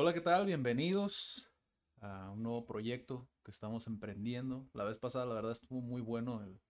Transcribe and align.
Hola, 0.00 0.14
¿qué 0.14 0.20
tal? 0.20 0.46
Bienvenidos 0.46 1.50
a 2.00 2.30
un 2.30 2.44
nuevo 2.44 2.64
proyecto 2.64 3.28
que 3.44 3.50
estamos 3.50 3.88
emprendiendo. 3.88 4.70
La 4.72 4.84
vez 4.84 4.96
pasada, 4.96 5.26
la 5.26 5.34
verdad, 5.34 5.50
estuvo 5.50 5.80
muy 5.80 6.00
bueno 6.02 6.40
el, 6.40 6.60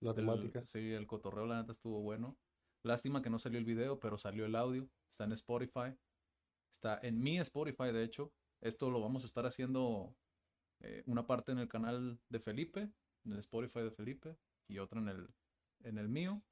La 0.00 0.12
el- 0.12 0.16
temática. 0.16 0.64
sí, 0.64 0.92
el 0.94 1.06
cotorreo, 1.06 1.44
la 1.44 1.60
neta, 1.60 1.72
estuvo 1.72 2.00
bueno. 2.00 2.38
Lástima 2.82 3.20
que 3.20 3.28
no 3.28 3.38
salió 3.38 3.58
el 3.58 3.66
video, 3.66 4.00
pero 4.00 4.16
salió 4.16 4.46
el 4.46 4.56
audio. 4.56 4.88
Está 5.10 5.24
en 5.24 5.32
Spotify. 5.32 5.94
Está 6.72 6.98
en 7.02 7.20
mi 7.20 7.36
Spotify, 7.40 7.92
de 7.92 8.04
hecho. 8.04 8.32
Esto 8.62 8.90
lo 8.90 9.02
vamos 9.02 9.22
a 9.22 9.26
estar 9.26 9.44
haciendo 9.44 10.16
eh, 10.80 11.02
una 11.04 11.26
parte 11.26 11.52
en 11.52 11.58
el 11.58 11.68
canal 11.68 12.18
de 12.30 12.40
Felipe, 12.40 12.90
en 13.26 13.32
el 13.32 13.40
Spotify 13.40 13.80
de 13.80 13.90
Felipe, 13.90 14.38
y 14.66 14.78
otra 14.78 14.98
en 14.98 15.08
el, 15.08 15.28
en 15.82 15.98
el 15.98 16.08
mío. 16.08 16.42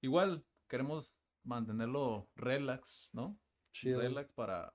Igual, 0.00 0.42
queremos 0.68 1.14
mantenerlo 1.44 2.30
relax, 2.34 3.10
¿no? 3.12 3.38
Chido. 3.72 4.00
relax 4.00 4.32
para, 4.32 4.72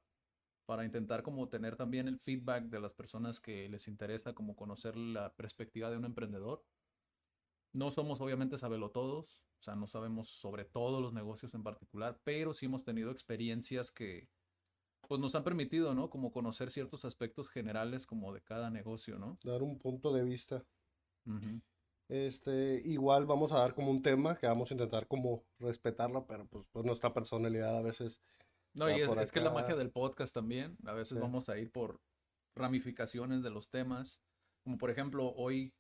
para 0.65 0.85
intentar 0.85 1.23
como 1.23 1.47
tener 1.49 1.75
también 1.75 2.07
el 2.07 2.19
feedback 2.19 2.65
de 2.65 2.79
las 2.79 2.93
personas 2.93 3.39
que 3.39 3.69
les 3.69 3.87
interesa 3.87 4.33
como 4.33 4.55
conocer 4.55 4.97
la 4.97 5.33
perspectiva 5.35 5.89
de 5.89 5.97
un 5.97 6.05
emprendedor. 6.05 6.63
No 7.73 7.91
somos 7.91 8.21
obviamente 8.21 8.57
sabelotodos, 8.57 9.43
o 9.59 9.61
sea, 9.61 9.75
no 9.75 9.87
sabemos 9.87 10.29
sobre 10.29 10.65
todos 10.65 11.01
los 11.01 11.13
negocios 11.13 11.53
en 11.53 11.63
particular, 11.63 12.19
pero 12.23 12.53
sí 12.53 12.65
hemos 12.65 12.83
tenido 12.83 13.11
experiencias 13.11 13.91
que 13.91 14.29
pues 15.07 15.21
nos 15.21 15.35
han 15.35 15.43
permitido, 15.43 15.93
¿no? 15.93 16.09
Como 16.09 16.31
conocer 16.31 16.71
ciertos 16.71 17.05
aspectos 17.05 17.47
generales 17.47 18.07
como 18.07 18.33
de 18.33 18.41
cada 18.41 18.69
negocio, 18.69 19.19
¿no? 19.19 19.35
Dar 19.43 19.61
un 19.61 19.77
punto 19.77 20.11
de 20.13 20.23
vista. 20.23 20.65
Este, 22.07 22.81
igual 22.85 23.25
vamos 23.25 23.51
a 23.51 23.59
dar 23.59 23.73
como 23.73 23.89
un 23.89 24.01
tema 24.01 24.37
que 24.37 24.47
vamos 24.47 24.69
a 24.69 24.73
intentar 24.75 25.07
como 25.07 25.43
respetarlo, 25.59 26.25
pero 26.27 26.45
pues, 26.45 26.67
pues 26.67 26.85
nuestra 26.85 27.13
personalidad 27.13 27.77
a 27.77 27.81
veces 27.81 28.21
No, 28.75 28.89
y 28.89 29.01
es, 29.01 29.31
que 29.31 29.39
es 29.39 29.45
la 29.45 29.51
magia 29.51 29.75
del 29.75 29.91
podcast 29.91 30.33
también. 30.33 30.77
A 30.85 30.93
veces 30.93 31.17
Sí. 31.17 31.21
vamos 31.21 31.49
a 31.49 31.57
ir 31.57 31.71
por 31.71 32.01
ramificaciones 32.55 33.43
de 33.43 33.49
los 33.49 33.69
temas. 33.69 34.21
Como 34.63 34.77
por 34.77 34.89
ejemplo, 34.89 35.31
hoy, 35.35 35.73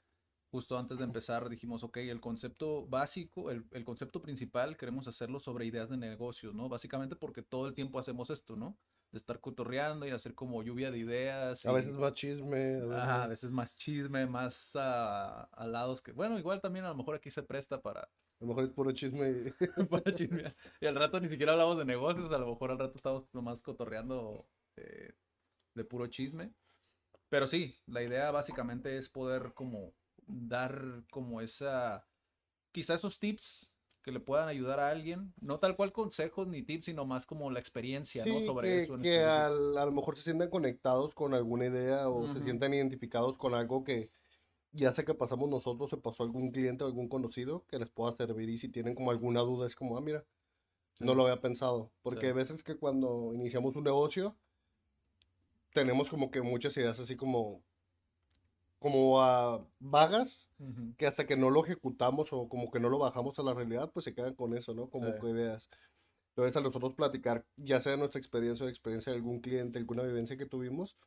justo 0.51 0.77
antes 0.77 0.97
de 0.97 1.03
empezar, 1.03 1.49
dijimos, 1.49 1.83
ok, 1.83 1.97
el 1.97 2.21
concepto 2.21 2.85
básico, 2.87 3.51
el, 3.51 3.65
el 3.71 3.83
concepto 3.83 4.21
principal, 4.21 4.77
queremos 4.77 5.07
hacerlo 5.07 5.39
sobre 5.39 5.65
ideas 5.65 5.89
de 5.89 5.97
negocios, 5.97 6.53
¿no? 6.53 6.69
Básicamente 6.69 7.15
porque 7.15 7.41
todo 7.41 7.67
el 7.67 7.73
tiempo 7.73 7.99
hacemos 7.99 8.29
esto, 8.29 8.55
¿no? 8.55 8.77
De 9.11 9.17
estar 9.17 9.39
cotorreando 9.39 10.05
y 10.07 10.11
hacer 10.11 10.35
como 10.35 10.61
lluvia 10.63 10.91
de 10.91 10.97
ideas. 10.99 11.65
A 11.65 11.71
y- 11.71 11.75
veces 11.75 11.93
más 11.93 12.13
chisme, 12.13 12.81
a 12.91 13.03
Ajá, 13.03 13.23
a 13.23 13.27
veces, 13.27 13.49
veces 13.49 13.51
más 13.51 13.77
chisme, 13.77 14.25
más 14.27 14.71
ah, 14.75 15.49
alados 15.53 16.01
que... 16.01 16.11
Bueno, 16.11 16.37
igual 16.39 16.61
también 16.61 16.85
a 16.85 16.89
lo 16.89 16.95
mejor 16.95 17.15
aquí 17.15 17.29
se 17.31 17.43
presta 17.43 17.81
para, 17.81 18.09
a 18.39 18.43
lo 18.43 18.47
mejor 18.47 18.63
es 18.65 18.69
puro 18.71 18.91
chisme. 18.91 19.53
Y 20.81 20.85
al 20.85 20.95
rato 20.95 21.19
ni 21.19 21.29
siquiera 21.29 21.53
hablamos 21.53 21.77
de 21.77 21.85
negocios, 21.85 22.31
a 22.31 22.37
lo 22.37 22.47
mejor 22.47 22.71
al 22.71 22.79
rato 22.79 22.97
estamos 22.97 23.23
nomás 23.33 23.61
cotorreando 23.61 24.45
eh, 24.75 25.13
de 25.73 25.85
puro 25.85 26.07
chisme. 26.07 26.51
Pero 27.29 27.47
sí, 27.47 27.75
la 27.87 28.03
idea 28.03 28.31
básicamente 28.31 28.97
es 28.97 29.09
poder 29.09 29.53
como 29.53 29.93
dar 30.27 31.03
como 31.11 31.41
esa, 31.41 32.07
quizá 32.71 32.95
esos 32.95 33.19
tips 33.19 33.71
que 34.03 34.11
le 34.11 34.19
puedan 34.19 34.47
ayudar 34.47 34.79
a 34.79 34.89
alguien, 34.89 35.33
no 35.41 35.59
tal 35.59 35.75
cual 35.75 35.91
consejos 35.91 36.47
ni 36.47 36.61
tips, 36.63 36.85
sino 36.85 37.05
más 37.05 37.25
como 37.25 37.49
la 37.51 37.59
experiencia, 37.59 38.25
¿no? 38.25 38.35
Sí, 38.35 38.45
Sobre 38.45 38.67
que, 38.67 38.83
eso 38.83 38.95
en 38.95 39.01
que 39.01 39.17
específico. 39.19 39.31
al- 39.31 39.77
a 39.77 39.85
lo 39.85 39.91
mejor 39.91 40.15
se 40.15 40.23
sientan 40.23 40.49
conectados 40.49 41.15
con 41.15 41.33
alguna 41.33 41.65
idea 41.65 42.07
o 42.09 42.27
se 42.27 42.43
sientan 42.43 42.73
identificados 42.73 43.37
con 43.37 43.53
algo 43.55 43.83
que 43.83 44.11
ya 44.75 44.91
sea 44.93 45.05
que 45.05 45.13
pasamos 45.13 45.49
nosotros, 45.49 45.89
se 45.89 45.97
pasó 45.97 46.23
algún 46.23 46.51
cliente 46.51 46.83
o 46.83 46.87
algún 46.87 47.07
conocido 47.07 47.65
que 47.67 47.79
les 47.79 47.89
pueda 47.89 48.15
servir 48.15 48.49
y 48.49 48.57
si 48.57 48.67
tienen 48.67 48.93
como 48.93 49.11
alguna 49.11 49.41
duda 49.41 49.67
es 49.67 49.75
como, 49.75 49.97
ah, 49.97 50.01
mira, 50.01 50.25
no 50.99 51.15
lo 51.15 51.23
había 51.23 51.41
pensado. 51.41 51.91
Porque 52.01 52.21
Sí. 52.21 52.25
hay 52.27 52.33
veces 52.33 52.63
que 52.63 52.75
cuando 52.77 53.31
iniciamos 53.33 53.75
un 53.75 53.85
negocio 53.85 54.35
tenemos 55.73 56.09
como 56.09 56.31
que 56.31 56.41
muchas 56.41 56.75
ideas 56.77 56.99
así 56.99 57.15
como, 57.15 57.61
como 58.79 59.21
ah, 59.21 59.65
vagas 59.79 60.49
que 60.97 61.07
hasta 61.07 61.25
que 61.25 61.35
no 61.37 61.49
lo 61.49 61.63
ejecutamos 61.63 62.31
o 62.33 62.47
como 62.47 62.69
que 62.69 62.79
no 62.79 62.89
lo 62.89 62.99
bajamos 62.99 63.39
a 63.39 63.43
la 63.43 63.53
realidad, 63.53 63.91
pues 63.93 64.03
se 64.03 64.13
quedan 64.13 64.35
con 64.35 64.55
eso, 64.55 64.73
¿no? 64.73 64.89
Como 64.89 65.07
Sí. 65.07 65.19
que 65.19 65.29
ideas. 65.29 65.69
Entonces, 66.29 66.57
a 66.57 66.61
nosotros 66.61 66.93
platicar, 66.95 67.45
ya 67.55 67.79
sea 67.79 67.95
nuestra 67.95 68.19
experiencia 68.19 68.65
o 68.65 68.67
la 68.67 68.71
experiencia 68.71 69.11
de 69.11 69.17
algún 69.17 69.39
cliente, 69.39 69.79
alguna 69.79 70.03
vivencia 70.03 70.35
que 70.37 70.45
tuvimos, 70.45 70.97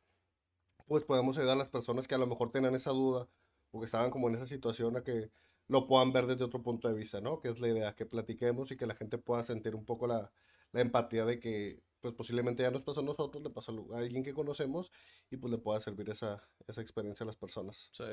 pues 0.87 1.03
podemos 1.03 1.37
ayudar 1.37 1.55
a 1.55 1.59
las 1.59 1.69
personas 1.69 2.07
que 2.07 2.15
a 2.15 2.17
lo 2.17 2.25
mejor 2.25 2.51
tenían 2.51 2.73
esa 2.73 2.89
duda 2.91 3.27
o 3.71 3.79
que 3.79 3.85
estaban 3.85 4.11
como 4.11 4.29
en 4.29 4.35
esa 4.35 4.45
situación 4.45 4.97
a 4.97 5.03
que 5.03 5.31
lo 5.67 5.87
puedan 5.87 6.11
ver 6.11 6.25
desde 6.25 6.45
otro 6.45 6.63
punto 6.63 6.87
de 6.87 6.95
vista, 6.95 7.21
¿no? 7.21 7.39
Que 7.39 7.49
es 7.49 7.59
la 7.59 7.67
idea, 7.67 7.95
que 7.95 8.05
platiquemos 8.05 8.71
y 8.71 8.77
que 8.77 8.87
la 8.87 8.95
gente 8.95 9.17
pueda 9.17 9.43
sentir 9.43 9.75
un 9.75 9.85
poco 9.85 10.07
la, 10.07 10.31
la 10.71 10.81
empatía 10.81 11.25
de 11.25 11.39
que, 11.39 11.83
pues 12.01 12.13
posiblemente 12.13 12.63
ya 12.63 12.71
nos 12.71 12.81
pasó 12.81 13.01
a 13.01 13.03
nosotros, 13.03 13.43
le 13.43 13.49
pasó 13.51 13.71
a 13.93 13.99
alguien 13.99 14.23
que 14.23 14.33
conocemos 14.33 14.91
y 15.29 15.37
pues 15.37 15.51
le 15.51 15.59
pueda 15.59 15.79
servir 15.79 16.09
esa, 16.09 16.43
esa 16.67 16.81
experiencia 16.81 17.23
a 17.23 17.27
las 17.27 17.35
personas. 17.35 17.89
Sí. 17.93 18.03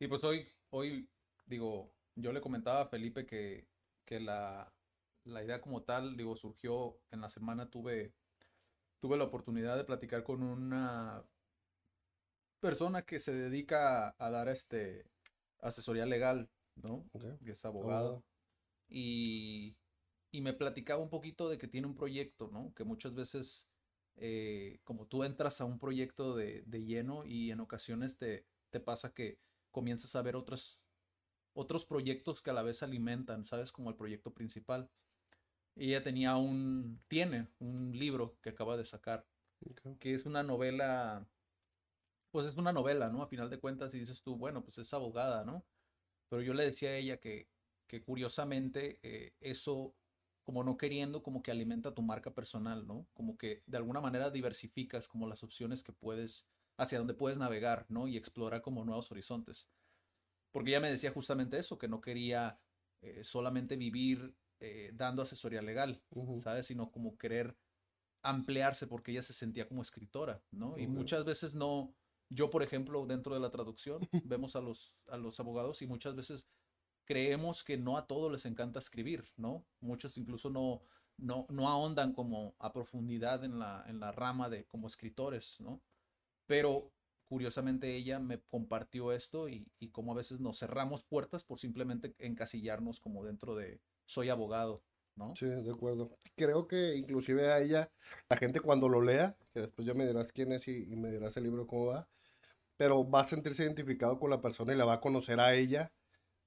Y 0.00 0.08
pues 0.08 0.24
hoy, 0.24 0.48
hoy, 0.70 1.08
digo, 1.46 1.94
yo 2.16 2.32
le 2.32 2.40
comentaba 2.40 2.82
a 2.82 2.88
Felipe 2.88 3.24
que, 3.24 3.68
que 4.04 4.18
la, 4.18 4.72
la 5.24 5.44
idea 5.44 5.60
como 5.60 5.82
tal, 5.82 6.16
digo, 6.16 6.36
surgió 6.36 6.98
en 7.10 7.20
la 7.20 7.28
semana, 7.28 7.70
tuve, 7.70 8.14
tuve 8.98 9.16
la 9.16 9.24
oportunidad 9.24 9.76
de 9.76 9.84
platicar 9.84 10.24
con 10.24 10.42
una 10.42 11.24
persona 12.64 13.02
que 13.02 13.20
se 13.20 13.34
dedica 13.34 14.08
a, 14.08 14.14
a 14.18 14.30
dar 14.30 14.48
este 14.48 15.04
asesoría 15.60 16.06
legal, 16.06 16.48
¿no? 16.76 17.04
¿ok? 17.12 17.24
Que 17.44 17.52
es 17.52 17.64
abogado. 17.64 18.24
Y, 18.88 19.76
y 20.30 20.40
me 20.40 20.54
platicaba 20.54 21.02
un 21.02 21.10
poquito 21.10 21.50
de 21.50 21.58
que 21.58 21.68
tiene 21.68 21.86
un 21.86 21.94
proyecto, 21.94 22.48
¿no? 22.50 22.72
Que 22.74 22.84
muchas 22.84 23.14
veces, 23.14 23.68
eh, 24.16 24.80
como 24.84 25.06
tú 25.06 25.24
entras 25.24 25.60
a 25.60 25.66
un 25.66 25.78
proyecto 25.78 26.34
de, 26.34 26.62
de 26.66 26.84
lleno 26.84 27.26
y 27.26 27.50
en 27.50 27.60
ocasiones 27.60 28.16
te, 28.16 28.46
te 28.70 28.80
pasa 28.80 29.12
que 29.12 29.38
comienzas 29.70 30.16
a 30.16 30.22
ver 30.22 30.34
otros, 30.34 30.86
otros 31.52 31.84
proyectos 31.84 32.40
que 32.40 32.50
a 32.50 32.54
la 32.54 32.62
vez 32.62 32.82
alimentan, 32.82 33.44
¿sabes? 33.44 33.72
Como 33.72 33.90
el 33.90 33.96
proyecto 33.96 34.32
principal. 34.32 34.88
Ella 35.76 36.02
tenía 36.02 36.36
un, 36.36 37.02
tiene 37.08 37.48
un 37.58 37.92
libro 37.92 38.38
que 38.40 38.50
acaba 38.50 38.78
de 38.78 38.86
sacar, 38.86 39.26
que 39.98 40.14
es 40.14 40.24
una 40.24 40.42
novela, 40.42 41.26
pues 42.34 42.46
es 42.46 42.56
una 42.56 42.72
novela, 42.72 43.10
¿no? 43.10 43.22
A 43.22 43.28
final 43.28 43.48
de 43.48 43.60
cuentas, 43.60 43.94
y 43.94 44.00
dices 44.00 44.20
tú, 44.20 44.34
bueno, 44.34 44.64
pues 44.64 44.78
es 44.78 44.92
abogada, 44.92 45.44
¿no? 45.44 45.64
Pero 46.28 46.42
yo 46.42 46.52
le 46.52 46.64
decía 46.64 46.88
a 46.88 46.96
ella 46.96 47.20
que, 47.20 47.48
que 47.86 48.02
curiosamente 48.02 48.98
eh, 49.04 49.36
eso, 49.38 49.94
como 50.42 50.64
no 50.64 50.76
queriendo, 50.76 51.22
como 51.22 51.44
que 51.44 51.52
alimenta 51.52 51.94
tu 51.94 52.02
marca 52.02 52.34
personal, 52.34 52.88
¿no? 52.88 53.06
Como 53.14 53.38
que 53.38 53.62
de 53.66 53.76
alguna 53.76 54.00
manera 54.00 54.32
diversificas 54.32 55.06
como 55.06 55.28
las 55.28 55.44
opciones 55.44 55.84
que 55.84 55.92
puedes, 55.92 56.44
hacia 56.76 56.98
donde 56.98 57.14
puedes 57.14 57.38
navegar, 57.38 57.86
¿no? 57.88 58.08
Y 58.08 58.16
explorar 58.16 58.62
como 58.62 58.84
nuevos 58.84 59.12
horizontes. 59.12 59.68
Porque 60.50 60.70
ella 60.70 60.80
me 60.80 60.90
decía 60.90 61.12
justamente 61.12 61.56
eso, 61.56 61.78
que 61.78 61.86
no 61.86 62.00
quería 62.00 62.58
eh, 63.00 63.22
solamente 63.22 63.76
vivir 63.76 64.34
eh, 64.58 64.90
dando 64.92 65.22
asesoría 65.22 65.62
legal. 65.62 66.02
¿sabes? 66.40 66.66
Sino 66.66 66.90
como 66.90 67.16
querer 67.16 67.56
ampliarse 68.24 68.88
porque 68.88 69.12
ella 69.12 69.22
se 69.22 69.34
sentía 69.34 69.68
como 69.68 69.82
escritora, 69.82 70.42
¿no? 70.50 70.76
Y 70.78 70.88
muchas 70.88 71.24
veces 71.24 71.54
no, 71.54 71.94
yo 72.28 72.50
por 72.50 72.62
ejemplo, 72.62 73.06
dentro 73.06 73.34
de 73.34 73.40
la 73.40 73.50
traducción, 73.50 74.00
vemos 74.24 74.56
a 74.56 74.60
los, 74.60 74.98
a 75.08 75.16
los 75.16 75.38
abogados 75.40 75.82
y 75.82 75.86
muchas 75.86 76.14
veces 76.16 76.44
creemos 77.04 77.62
que 77.64 77.76
no 77.76 77.96
a 77.96 78.06
todos 78.06 78.32
les 78.32 78.46
encanta 78.46 78.78
escribir, 78.78 79.24
¿no? 79.36 79.66
Muchos 79.80 80.16
incluso 80.16 80.50
no, 80.50 80.82
no, 81.18 81.46
no 81.50 81.68
ahondan 81.68 82.12
como 82.12 82.54
a 82.58 82.72
profundidad 82.72 83.44
en 83.44 83.58
la, 83.58 83.84
en 83.86 84.00
la 84.00 84.12
rama 84.12 84.48
de 84.48 84.66
como 84.66 84.86
escritores, 84.86 85.56
¿no? 85.60 85.82
Pero 86.46 86.92
curiosamente 87.26 87.94
ella 87.94 88.18
me 88.18 88.40
compartió 88.40 89.12
esto 89.12 89.48
y, 89.48 89.66
y 89.78 89.90
como 89.90 90.12
a 90.12 90.16
veces 90.16 90.40
nos 90.40 90.58
cerramos 90.58 91.04
puertas 91.04 91.44
por 91.44 91.58
simplemente 91.58 92.14
encasillarnos 92.18 93.00
como 93.00 93.24
dentro 93.24 93.54
de 93.54 93.80
soy 94.06 94.28
abogado, 94.28 94.82
¿no? 95.16 95.34
Sí, 95.36 95.46
de 95.46 95.70
acuerdo. 95.70 96.10
Creo 96.36 96.66
que 96.66 96.94
inclusive 96.96 97.52
a 97.52 97.60
ella, 97.60 97.90
la 98.28 98.36
gente 98.36 98.60
cuando 98.60 98.88
lo 98.88 99.00
lea, 99.02 99.36
que 99.52 99.60
después 99.60 99.86
ya 99.86 99.94
me 99.94 100.06
dirás 100.06 100.32
quién 100.32 100.52
es 100.52 100.66
y, 100.68 100.92
y 100.92 100.96
me 100.96 101.10
dirás 101.10 101.36
el 101.36 101.44
libro 101.44 101.66
cómo 101.66 101.86
va, 101.86 102.08
pero 102.76 103.08
va 103.08 103.20
a 103.20 103.24
sentirse 103.28 103.64
identificado 103.64 104.18
con 104.18 104.30
la 104.30 104.40
persona 104.40 104.72
y 104.72 104.76
la 104.76 104.84
va 104.84 104.94
a 104.94 105.00
conocer 105.00 105.40
a 105.40 105.54
ella, 105.54 105.92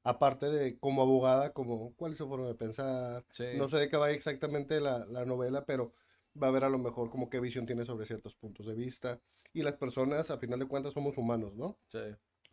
aparte 0.04 0.48
de 0.50 0.78
como 0.80 1.02
abogada, 1.02 1.54
como 1.54 1.94
cuál 1.96 2.14
es 2.14 2.18
su 2.18 2.28
forma 2.28 2.48
de 2.48 2.56
pensar. 2.56 3.26
Sí, 3.32 3.46
No 3.56 3.68
sé 3.68 3.78
de 3.78 3.90
qué 3.90 3.98
va 3.98 4.12
exactamente 4.12 4.82
la, 4.82 5.06
la 5.06 5.26
novela, 5.26 5.66
pero 5.66 5.94
va 6.42 6.48
a 6.48 6.52
ver 6.52 6.64
a 6.64 6.70
lo 6.70 6.80
mejor 6.80 7.10
como 7.10 7.30
qué 7.30 7.40
visión 7.40 7.66
tiene 7.66 7.86
sobre 7.86 8.06
ciertos 8.06 8.36
puntos 8.36 8.66
de 8.66 8.76
vista. 8.76 9.20
Y 9.54 9.64
las 9.64 9.74
personas, 9.74 10.30
a 10.30 10.38
final 10.38 10.60
de 10.60 10.68
cuentas, 10.68 10.94
somos 10.94 11.18
humanos, 11.18 11.56
¿no? 11.56 11.78
sí, 11.90 12.00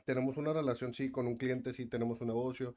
tenemos 0.04 0.36
una 0.36 0.52
relación, 0.52 0.92
sí, 0.92 1.10
con 1.10 1.26
un 1.26 1.36
cliente, 1.36 1.72
sí 1.72 1.86
tenemos 1.86 2.20
un 2.20 2.28
negocio, 2.28 2.74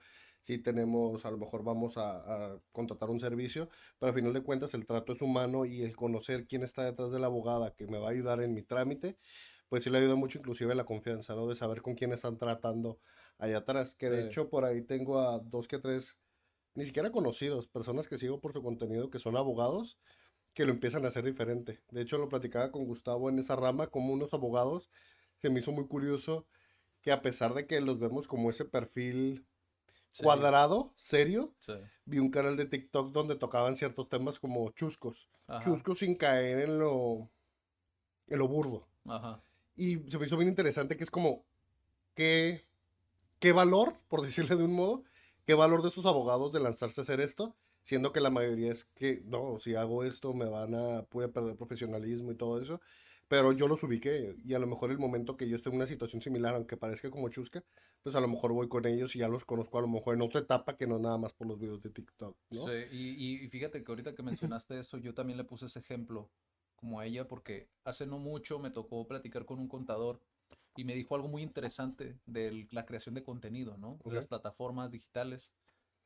sí 0.47 0.57
tenemos, 0.59 1.25
a 1.25 1.31
lo 1.31 1.37
mejor 1.37 1.61
vamos 1.63 1.97
a, 1.97 2.53
a 2.53 2.59
contratar 2.71 3.09
un 3.09 3.19
servicio, 3.19 3.69
pero 3.99 4.11
al 4.11 4.15
final 4.15 4.31
de 4.31 4.41
cuentas 4.41 4.73
el 4.73 4.85
trato 4.85 5.11
es 5.11 5.21
humano 5.21 5.65
y 5.65 5.81
el 5.81 5.93
conocer 5.97 6.47
quién 6.47 6.63
está 6.63 6.85
detrás 6.85 7.11
de 7.11 7.19
la 7.19 7.27
abogada 7.27 7.75
que 7.75 7.85
me 7.85 7.97
va 7.99 8.07
a 8.07 8.11
ayudar 8.11 8.41
en 8.41 8.53
mi 8.53 8.63
trámite, 8.63 9.17
pues 9.67 9.83
sí 9.83 9.89
le 9.89 9.97
ayuda 9.97 10.15
mucho 10.15 10.39
inclusive 10.39 10.73
la 10.73 10.85
confianza, 10.85 11.35
¿no? 11.35 11.47
De 11.47 11.55
saber 11.55 11.81
con 11.81 11.95
quién 11.95 12.13
están 12.13 12.37
tratando 12.37 12.97
allá 13.37 13.57
atrás, 13.57 13.93
que 13.93 14.09
de 14.09 14.21
Sí. 14.21 14.27
hecho 14.29 14.49
por 14.49 14.63
ahí 14.63 14.81
tengo 14.83 15.19
a 15.19 15.39
dos 15.39 15.67
que 15.67 15.79
tres, 15.79 16.17
ni 16.75 16.85
siquiera 16.85 17.11
conocidos, 17.11 17.67
personas 17.67 18.07
que 18.07 18.17
sigo 18.17 18.39
por 18.39 18.53
su 18.53 18.63
contenido 18.63 19.09
que 19.09 19.19
son 19.19 19.35
abogados 19.35 19.99
que 20.53 20.65
lo 20.65 20.71
empiezan 20.71 21.03
a 21.05 21.09
hacer 21.09 21.25
diferente. 21.25 21.81
De 21.91 22.01
hecho, 22.01 22.17
lo 22.17 22.29
platicaba 22.29 22.71
con 22.71 22.85
Gustavo 22.85 23.29
en 23.29 23.37
esa 23.39 23.55
rama, 23.55 23.87
como 23.87 24.13
unos 24.13 24.33
abogados, 24.33 24.89
se 25.37 25.49
me 25.49 25.59
hizo 25.59 25.71
muy 25.71 25.87
curioso 25.87 26.47
que 27.01 27.11
a 27.11 27.21
pesar 27.21 27.53
de 27.53 27.67
que 27.67 27.81
los 27.81 27.99
vemos 27.99 28.27
como 28.27 28.49
ese 28.49 28.65
perfil 28.65 29.45
cuadrado, 30.21 30.93
serio, 30.95 31.53
vi 32.05 32.19
un 32.19 32.29
canal 32.29 32.57
de 32.57 32.65
TikTok 32.65 33.11
donde 33.11 33.35
tocaban 33.35 33.75
ciertos 33.75 34.09
temas 34.09 34.39
como 34.39 34.69
chuscos. 34.71 35.29
Chuscos 35.61 35.99
sin 35.99 36.15
caer 36.15 36.59
en 36.59 36.79
lo, 36.79 37.29
en 38.27 38.39
lo 38.39 38.47
burdo. 38.47 38.87
Y 39.75 39.97
se 40.09 40.17
me 40.17 40.25
hizo 40.25 40.37
bien 40.37 40.49
interesante 40.49 40.97
que 40.97 41.03
es 41.03 41.11
como, 41.11 41.45
¿qué, 42.15 42.65
qué 43.39 43.51
valor, 43.51 43.95
por 44.07 44.21
decirle 44.23 44.55
de 44.55 44.63
un 44.63 44.73
modo, 44.73 45.03
qué 45.45 45.53
valor 45.53 45.81
de 45.81 45.89
esos 45.89 46.05
abogados 46.05 46.51
de 46.51 46.59
lanzarse 46.59 47.01
a 47.01 47.03
hacer 47.03 47.21
esto? 47.21 47.55
siendo 47.87 48.11
que 48.11 48.19
la 48.19 48.29
mayoría 48.29 48.69
es 48.69 48.83
que, 48.83 49.23
no, 49.27 49.59
si 49.59 49.75
hago 49.75 50.03
esto 50.03 50.33
me 50.33 50.43
van 50.43 50.75
a, 50.75 51.03
puede 51.03 51.29
perder 51.29 51.55
profesionalismo 51.55 52.33
y 52.33 52.35
todo 52.35 52.61
eso, 52.61 52.81
pero 53.27 53.51
yo 53.51 53.67
los 53.67 53.83
ubiqué 53.83 54.35
y 54.43 54.53
a 54.53 54.59
lo 54.59 54.67
mejor 54.67 54.91
el 54.91 54.99
momento 54.99 55.37
que 55.37 55.47
yo 55.47 55.55
estoy 55.55 55.71
en 55.71 55.77
una 55.77 55.85
situación 55.85 56.21
similar, 56.21 56.55
aunque 56.55 56.77
parezca 56.77 57.09
como 57.11 57.29
chusca, 57.29 57.63
pues 58.03 58.15
a 58.15 58.21
lo 58.21 58.27
mejor 58.27 58.53
voy 58.53 58.67
con 58.69 58.85
ellos 58.85 59.15
y 59.15 59.19
ya 59.19 59.27
los 59.27 59.45
conozco 59.45 59.77
a 59.77 59.81
lo 59.81 59.87
mejor 59.87 60.15
en 60.15 60.21
otra 60.21 60.41
etapa 60.41 60.75
que 60.75 60.87
no 60.87 60.99
nada 60.99 61.17
más 61.17 61.33
por 61.33 61.47
los 61.47 61.59
videos 61.59 61.81
de 61.81 61.89
TikTok, 61.89 62.37
¿no? 62.51 62.65
Sí, 62.67 62.71
y, 62.91 63.45
y 63.45 63.49
fíjate 63.49 63.83
que 63.83 63.91
ahorita 63.91 64.15
que 64.15 64.23
mencionaste 64.23 64.79
eso, 64.79 64.97
yo 64.97 65.13
también 65.13 65.37
le 65.37 65.43
puse 65.43 65.65
ese 65.65 65.79
ejemplo 65.79 66.31
como 66.75 66.99
a 66.99 67.05
ella 67.05 67.27
porque 67.27 67.69
hace 67.83 68.05
no 68.05 68.19
mucho 68.19 68.59
me 68.59 68.69
tocó 68.69 69.07
platicar 69.07 69.45
con 69.45 69.59
un 69.59 69.67
contador 69.67 70.21
y 70.75 70.83
me 70.83 70.93
dijo 70.93 71.15
algo 71.15 71.27
muy 71.27 71.41
interesante 71.41 72.19
de 72.25 72.67
la 72.71 72.85
creación 72.85 73.15
de 73.15 73.23
contenido, 73.23 73.77
¿no? 73.77 73.97
De 74.05 74.13
las 74.13 74.27
plataformas 74.27 74.91
digitales 74.91 75.51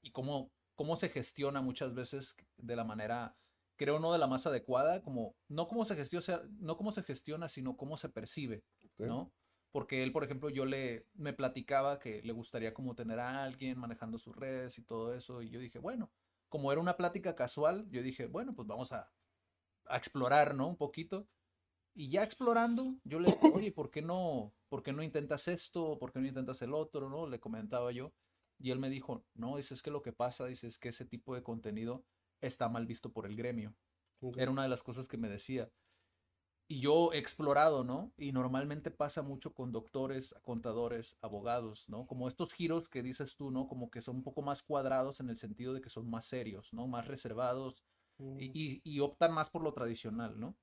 y 0.01 0.11
cómo 0.11 0.51
cómo 0.75 0.95
se 0.95 1.09
gestiona 1.09 1.61
muchas 1.61 1.93
veces 1.93 2.35
de 2.57 2.75
la 2.75 2.83
manera, 2.83 3.35
creo, 3.81 3.99
no 3.99 4.13
de 4.13 4.19
la 4.19 4.27
más 4.27 4.45
adecuada, 4.45 5.01
como, 5.01 5.35
no 5.47 5.67
cómo 5.67 5.85
se 5.85 5.95
gestiona, 5.95 6.43
no 6.59 6.77
cómo 6.77 6.91
se 6.91 7.01
gestiona, 7.01 7.49
sino 7.49 7.77
cómo 7.77 7.97
se 7.97 8.09
percibe, 8.09 8.63
¿no? 8.99 9.33
Porque 9.71 10.03
él, 10.03 10.11
por 10.11 10.23
ejemplo, 10.23 10.51
yo 10.51 10.65
le, 10.65 11.07
me 11.15 11.33
platicaba 11.33 11.97
que 11.97 12.21
le 12.21 12.31
gustaría 12.31 12.75
como 12.75 12.93
tener 12.93 13.19
a 13.19 13.43
alguien 13.43 13.79
manejando 13.79 14.19
sus 14.19 14.35
redes 14.35 14.77
y 14.77 14.83
todo 14.83 15.15
eso, 15.15 15.41
y 15.41 15.49
yo 15.49 15.59
dije, 15.59 15.79
bueno, 15.79 16.11
como 16.47 16.71
era 16.71 16.79
una 16.79 16.95
plática 16.95 17.35
casual, 17.35 17.89
yo 17.89 18.03
dije, 18.03 18.27
bueno, 18.27 18.53
pues 18.53 18.67
vamos 18.67 18.91
a, 18.91 19.11
a 19.87 19.97
explorar, 19.97 20.53
¿no? 20.53 20.67
Un 20.67 20.77
poquito. 20.77 21.27
Y 21.95 22.11
ya 22.11 22.21
explorando, 22.21 22.99
yo 23.03 23.19
le 23.19 23.31
dije, 23.31 23.51
oye, 23.51 23.71
¿por 23.71 23.89
qué 23.89 24.03
no, 24.03 24.53
por 24.69 24.83
qué 24.83 24.93
no 24.93 25.01
intentas 25.01 25.47
esto? 25.47 25.97
¿Por 25.97 26.11
qué 26.11 26.19
no 26.19 26.27
intentas 26.27 26.61
el 26.61 26.75
otro? 26.75 27.09
¿No? 27.09 27.25
Le 27.25 27.39
comentaba 27.39 27.91
yo. 27.91 28.13
Y 28.59 28.69
él 28.69 28.77
me 28.77 28.91
dijo, 28.91 29.25
no, 29.33 29.57
dice, 29.57 29.73
es 29.73 29.81
que 29.81 29.89
lo 29.89 30.03
que 30.03 30.13
pasa, 30.13 30.45
dice, 30.45 30.67
es 30.67 30.77
que 30.77 30.89
ese 30.89 31.05
tipo 31.05 31.33
de 31.33 31.41
contenido 31.41 32.05
está 32.41 32.69
mal 32.69 32.85
visto 32.85 33.11
por 33.11 33.25
el 33.25 33.35
gremio. 33.35 33.73
Era 34.35 34.51
una 34.51 34.63
de 34.63 34.69
las 34.69 34.83
cosas 34.83 35.07
que 35.07 35.17
me 35.17 35.29
decía. 35.29 35.71
Y 36.67 36.79
yo 36.79 37.11
he 37.11 37.17
explorado, 37.17 37.83
¿no? 37.83 38.13
Y 38.17 38.31
normalmente 38.31 38.91
pasa 38.91 39.21
mucho 39.23 39.53
con 39.53 39.71
doctores, 39.71 40.35
contadores, 40.41 41.17
abogados, 41.21 41.89
¿no? 41.89 42.07
Como 42.07 42.27
estos 42.27 42.53
giros 42.53 42.87
que 42.87 43.03
dices 43.03 43.35
tú, 43.35 43.51
¿no? 43.51 43.67
Como 43.67 43.89
que 43.89 44.01
son 44.01 44.17
un 44.17 44.23
poco 44.23 44.41
más 44.41 44.63
cuadrados 44.63 45.19
en 45.19 45.29
el 45.29 45.35
sentido 45.35 45.73
de 45.73 45.81
que 45.81 45.89
son 45.89 46.09
más 46.09 46.27
serios, 46.27 46.71
¿no? 46.71 46.87
Más 46.87 47.07
reservados 47.07 47.83
y, 48.37 48.99
optan 48.99 49.33
más 49.33 49.49
por 49.49 49.63
lo 49.63 49.73
tradicional, 49.73 50.39
¿no? 50.39 50.55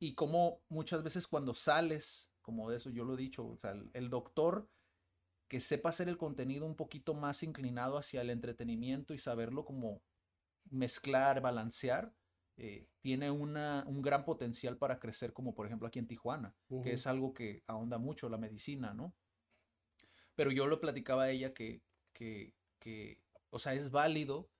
Y 0.00 0.14
como 0.14 0.60
muchas 0.68 1.02
veces 1.02 1.26
cuando 1.26 1.54
sales, 1.54 2.30
como 2.42 2.70
de 2.70 2.78
eso 2.78 2.90
yo 2.90 3.04
lo 3.04 3.14
he 3.14 3.18
dicho, 3.18 3.46
o 3.46 3.56
sea, 3.56 3.74
el 3.92 4.10
doctor 4.10 4.68
que 5.48 5.60
sepa 5.60 5.90
hacer 5.90 6.08
el 6.08 6.18
contenido 6.18 6.66
un 6.66 6.74
poquito 6.74 7.14
más 7.14 7.42
inclinado 7.42 7.98
hacia 7.98 8.22
el 8.22 8.30
entretenimiento 8.30 9.14
y 9.14 9.18
saberlo 9.18 9.64
como 9.64 10.02
mezclar, 10.70 11.40
balancear, 11.40 12.12
eh, 12.56 12.88
tiene 13.00 13.30
una, 13.30 13.84
un 13.86 14.00
gran 14.00 14.24
potencial 14.24 14.78
para 14.78 14.98
crecer, 14.98 15.32
como 15.32 15.54
por 15.54 15.66
ejemplo 15.66 15.86
aquí 15.88 15.98
en 15.98 16.08
Tijuana, 16.08 16.54
que 16.82 16.94
es 16.94 17.06
algo 17.06 17.34
que 17.34 17.62
ahonda 17.66 17.98
mucho 17.98 18.28
la 18.28 18.38
medicina, 18.38 18.94
¿no? 18.94 19.14
Pero 20.34 20.50
yo 20.50 20.66
lo 20.66 20.80
platicaba 20.80 21.24
a 21.24 21.30
ella 21.30 21.52
que, 21.52 21.82
que, 22.12 22.54
que, 22.78 23.20
o 23.50 23.58
sea, 23.58 23.74
es 23.74 23.90
válido 23.90 24.50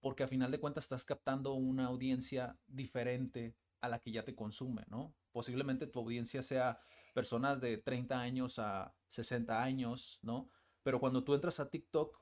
porque 0.00 0.24
a 0.24 0.28
final 0.28 0.50
de 0.50 0.58
cuentas 0.58 0.84
estás 0.84 1.04
captando 1.04 1.54
una 1.54 1.86
audiencia 1.86 2.58
diferente 2.66 3.54
a 3.80 3.88
la 3.88 4.00
que 4.00 4.10
ya 4.10 4.24
te 4.24 4.34
consume, 4.34 4.84
¿no? 4.88 5.14
Posiblemente 5.30 5.86
tu 5.86 6.00
audiencia 6.00 6.42
sea 6.42 6.80
personas 7.14 7.60
de 7.60 7.78
30 7.78 8.20
años 8.20 8.58
a 8.58 8.94
60 9.08 9.62
años, 9.62 10.18
¿no? 10.22 10.50
Pero 10.82 10.98
cuando 10.98 11.22
tú 11.22 11.34
entras 11.34 11.60
a 11.60 11.70
TikTok, 11.70 12.21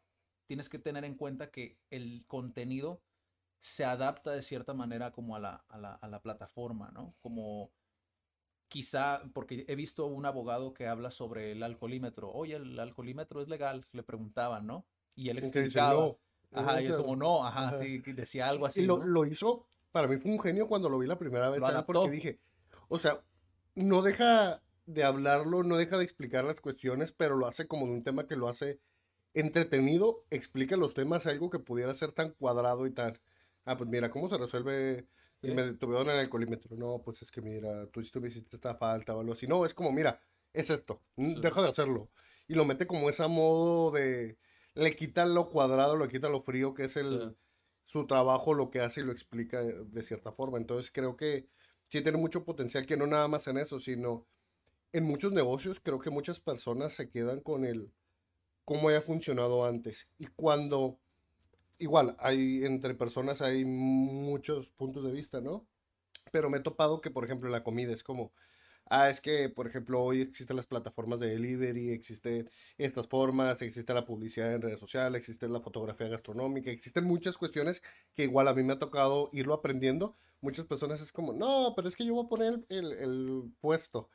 tienes 0.50 0.68
que 0.68 0.80
tener 0.80 1.04
en 1.04 1.14
cuenta 1.14 1.52
que 1.52 1.78
el 1.90 2.24
contenido 2.26 3.00
se 3.60 3.84
adapta 3.84 4.32
de 4.32 4.42
cierta 4.42 4.74
manera 4.74 5.12
como 5.12 5.36
a 5.36 5.38
la, 5.38 5.64
a 5.68 5.78
la, 5.78 5.94
a 5.94 6.08
la 6.08 6.20
plataforma, 6.22 6.90
¿no? 6.90 7.14
Como 7.20 7.70
quizá, 8.66 9.22
porque 9.32 9.64
he 9.68 9.76
visto 9.76 10.06
un 10.06 10.26
abogado 10.26 10.74
que 10.74 10.88
habla 10.88 11.12
sobre 11.12 11.52
el 11.52 11.62
alcoholímetro. 11.62 12.32
Oye, 12.32 12.56
el 12.56 12.80
alcoholímetro 12.80 13.40
es 13.40 13.46
legal, 13.46 13.86
le 13.92 14.02
preguntaban, 14.02 14.66
¿no? 14.66 14.88
Y 15.14 15.28
él 15.28 15.38
explicaba. 15.38 16.16
Ajá, 16.50 16.82
y 16.82 16.86
él 16.86 16.96
como 16.96 17.14
no, 17.14 17.46
ajá, 17.46 17.78
decía 17.78 18.48
algo 18.48 18.66
así. 18.66 18.80
Y 18.80 18.86
lo, 18.86 19.04
lo, 19.04 19.26
hizo, 19.26 19.68
para 19.92 20.08
mí 20.08 20.16
fue 20.16 20.32
un 20.32 20.40
genio 20.40 20.66
cuando 20.66 20.88
lo 20.88 20.98
vi 20.98 21.06
la 21.06 21.16
primera 21.16 21.48
vez, 21.48 21.62
porque 21.86 22.10
dije, 22.10 22.40
o 22.88 22.98
sea, 22.98 23.22
no 23.76 24.02
deja 24.02 24.60
de 24.86 25.04
hablarlo, 25.04 25.62
no 25.62 25.76
deja 25.76 25.96
de 25.96 26.02
explicar 26.02 26.44
las 26.44 26.60
cuestiones, 26.60 27.12
pero 27.12 27.36
lo 27.36 27.46
hace 27.46 27.68
como 27.68 27.86
de 27.86 27.92
un 27.92 28.02
tema 28.02 28.26
que 28.26 28.34
lo 28.34 28.48
hace 28.48 28.80
entretenido, 29.34 30.24
explica 30.30 30.76
los 30.76 30.94
temas, 30.94 31.26
algo 31.26 31.50
que 31.50 31.58
pudiera 31.58 31.94
ser 31.94 32.12
tan 32.12 32.30
cuadrado 32.32 32.86
y 32.86 32.90
tan, 32.90 33.18
ah, 33.64 33.76
pues 33.76 33.88
mira, 33.88 34.10
¿cómo 34.10 34.28
se 34.28 34.38
resuelve 34.38 35.06
si 35.40 35.50
me 35.52 35.72
tuvieron 35.74 36.10
en 36.10 36.16
el 36.16 36.28
colímetro? 36.28 36.76
No, 36.76 37.02
pues 37.04 37.22
es 37.22 37.30
que 37.30 37.40
mira, 37.40 37.86
tú, 37.86 38.00
me 38.20 38.28
hiciste 38.28 38.56
esta 38.56 38.74
falta 38.74 39.14
o 39.14 39.20
algo 39.20 39.32
así. 39.32 39.46
No, 39.46 39.64
es 39.64 39.74
como, 39.74 39.92
mira, 39.92 40.20
es 40.52 40.70
esto, 40.70 41.02
deja 41.16 41.62
de 41.62 41.68
hacerlo. 41.68 42.10
Y 42.48 42.54
lo 42.54 42.64
mete 42.64 42.86
como 42.86 43.08
ese 43.08 43.26
modo 43.28 43.92
de, 43.92 44.36
le 44.74 44.96
quita 44.96 45.24
lo 45.26 45.48
cuadrado, 45.48 45.96
le 45.96 46.08
quita 46.08 46.28
lo 46.28 46.42
frío, 46.42 46.74
que 46.74 46.84
es 46.84 46.96
el, 46.96 47.36
su 47.84 48.06
trabajo, 48.06 48.54
lo 48.54 48.70
que 48.70 48.80
hace 48.80 49.00
y 49.00 49.04
lo 49.04 49.12
explica 49.12 49.62
de 49.62 50.02
cierta 50.02 50.32
forma. 50.32 50.58
Entonces 50.58 50.90
creo 50.90 51.16
que 51.16 51.48
sí 51.82 52.00
tiene 52.00 52.18
mucho 52.18 52.44
potencial, 52.44 52.86
que 52.86 52.96
no 52.96 53.06
nada 53.06 53.28
más 53.28 53.46
en 53.46 53.58
eso, 53.58 53.78
sino 53.78 54.26
en 54.92 55.04
muchos 55.04 55.32
negocios 55.32 55.80
creo 55.80 56.00
que 56.00 56.10
muchas 56.10 56.40
personas 56.40 56.92
se 56.92 57.10
quedan 57.10 57.40
con 57.40 57.64
el 57.64 57.92
cómo 58.70 58.88
haya 58.88 59.02
funcionado 59.02 59.66
antes. 59.66 60.08
Y 60.16 60.28
cuando, 60.28 61.00
igual, 61.78 62.14
hay 62.20 62.64
entre 62.64 62.94
personas 62.94 63.42
hay 63.42 63.64
muchos 63.64 64.70
puntos 64.70 65.02
de 65.02 65.10
vista, 65.10 65.40
¿no? 65.40 65.66
Pero 66.30 66.50
me 66.50 66.58
he 66.58 66.60
topado 66.60 67.00
que, 67.00 67.10
por 67.10 67.24
ejemplo, 67.24 67.50
la 67.50 67.64
comida 67.64 67.92
es 67.92 68.04
como, 68.04 68.32
ah, 68.88 69.10
es 69.10 69.20
que, 69.20 69.48
por 69.48 69.66
ejemplo, 69.66 70.00
hoy 70.00 70.20
existen 70.22 70.54
las 70.54 70.68
plataformas 70.68 71.18
de 71.18 71.30
delivery, 71.30 71.90
existen 71.90 72.48
estas 72.78 73.08
formas, 73.08 73.60
existe 73.60 73.92
la 73.92 74.04
publicidad 74.04 74.54
en 74.54 74.62
redes 74.62 74.78
sociales, 74.78 75.18
existe 75.18 75.48
la 75.48 75.60
fotografía 75.60 76.06
gastronómica, 76.06 76.70
existen 76.70 77.02
muchas 77.02 77.36
cuestiones 77.38 77.82
que 78.14 78.22
igual 78.22 78.46
a 78.46 78.54
mí 78.54 78.62
me 78.62 78.74
ha 78.74 78.78
tocado 78.78 79.30
irlo 79.32 79.54
aprendiendo. 79.54 80.14
Muchas 80.42 80.66
personas 80.66 81.00
es 81.00 81.10
como, 81.10 81.32
no, 81.32 81.72
pero 81.74 81.88
es 81.88 81.96
que 81.96 82.04
yo 82.04 82.14
voy 82.14 82.24
a 82.24 82.28
poner 82.28 82.64
el, 82.68 82.92
el, 82.92 83.52
puesto. 83.60 84.10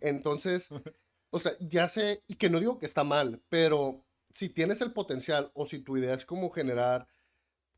Entonces, 0.00 0.70
o 1.30 1.38
sea, 1.38 1.52
ya 1.60 1.88
sé, 1.88 2.22
y 2.26 2.34
que 2.36 2.50
no 2.50 2.60
digo 2.60 2.78
que 2.78 2.86
está 2.86 3.04
mal, 3.04 3.42
pero 3.48 4.04
si 4.34 4.48
tienes 4.48 4.80
el 4.80 4.92
potencial 4.92 5.50
o 5.54 5.66
si 5.66 5.80
tu 5.80 5.96
idea 5.96 6.14
es 6.14 6.24
como 6.24 6.50
generar 6.50 7.08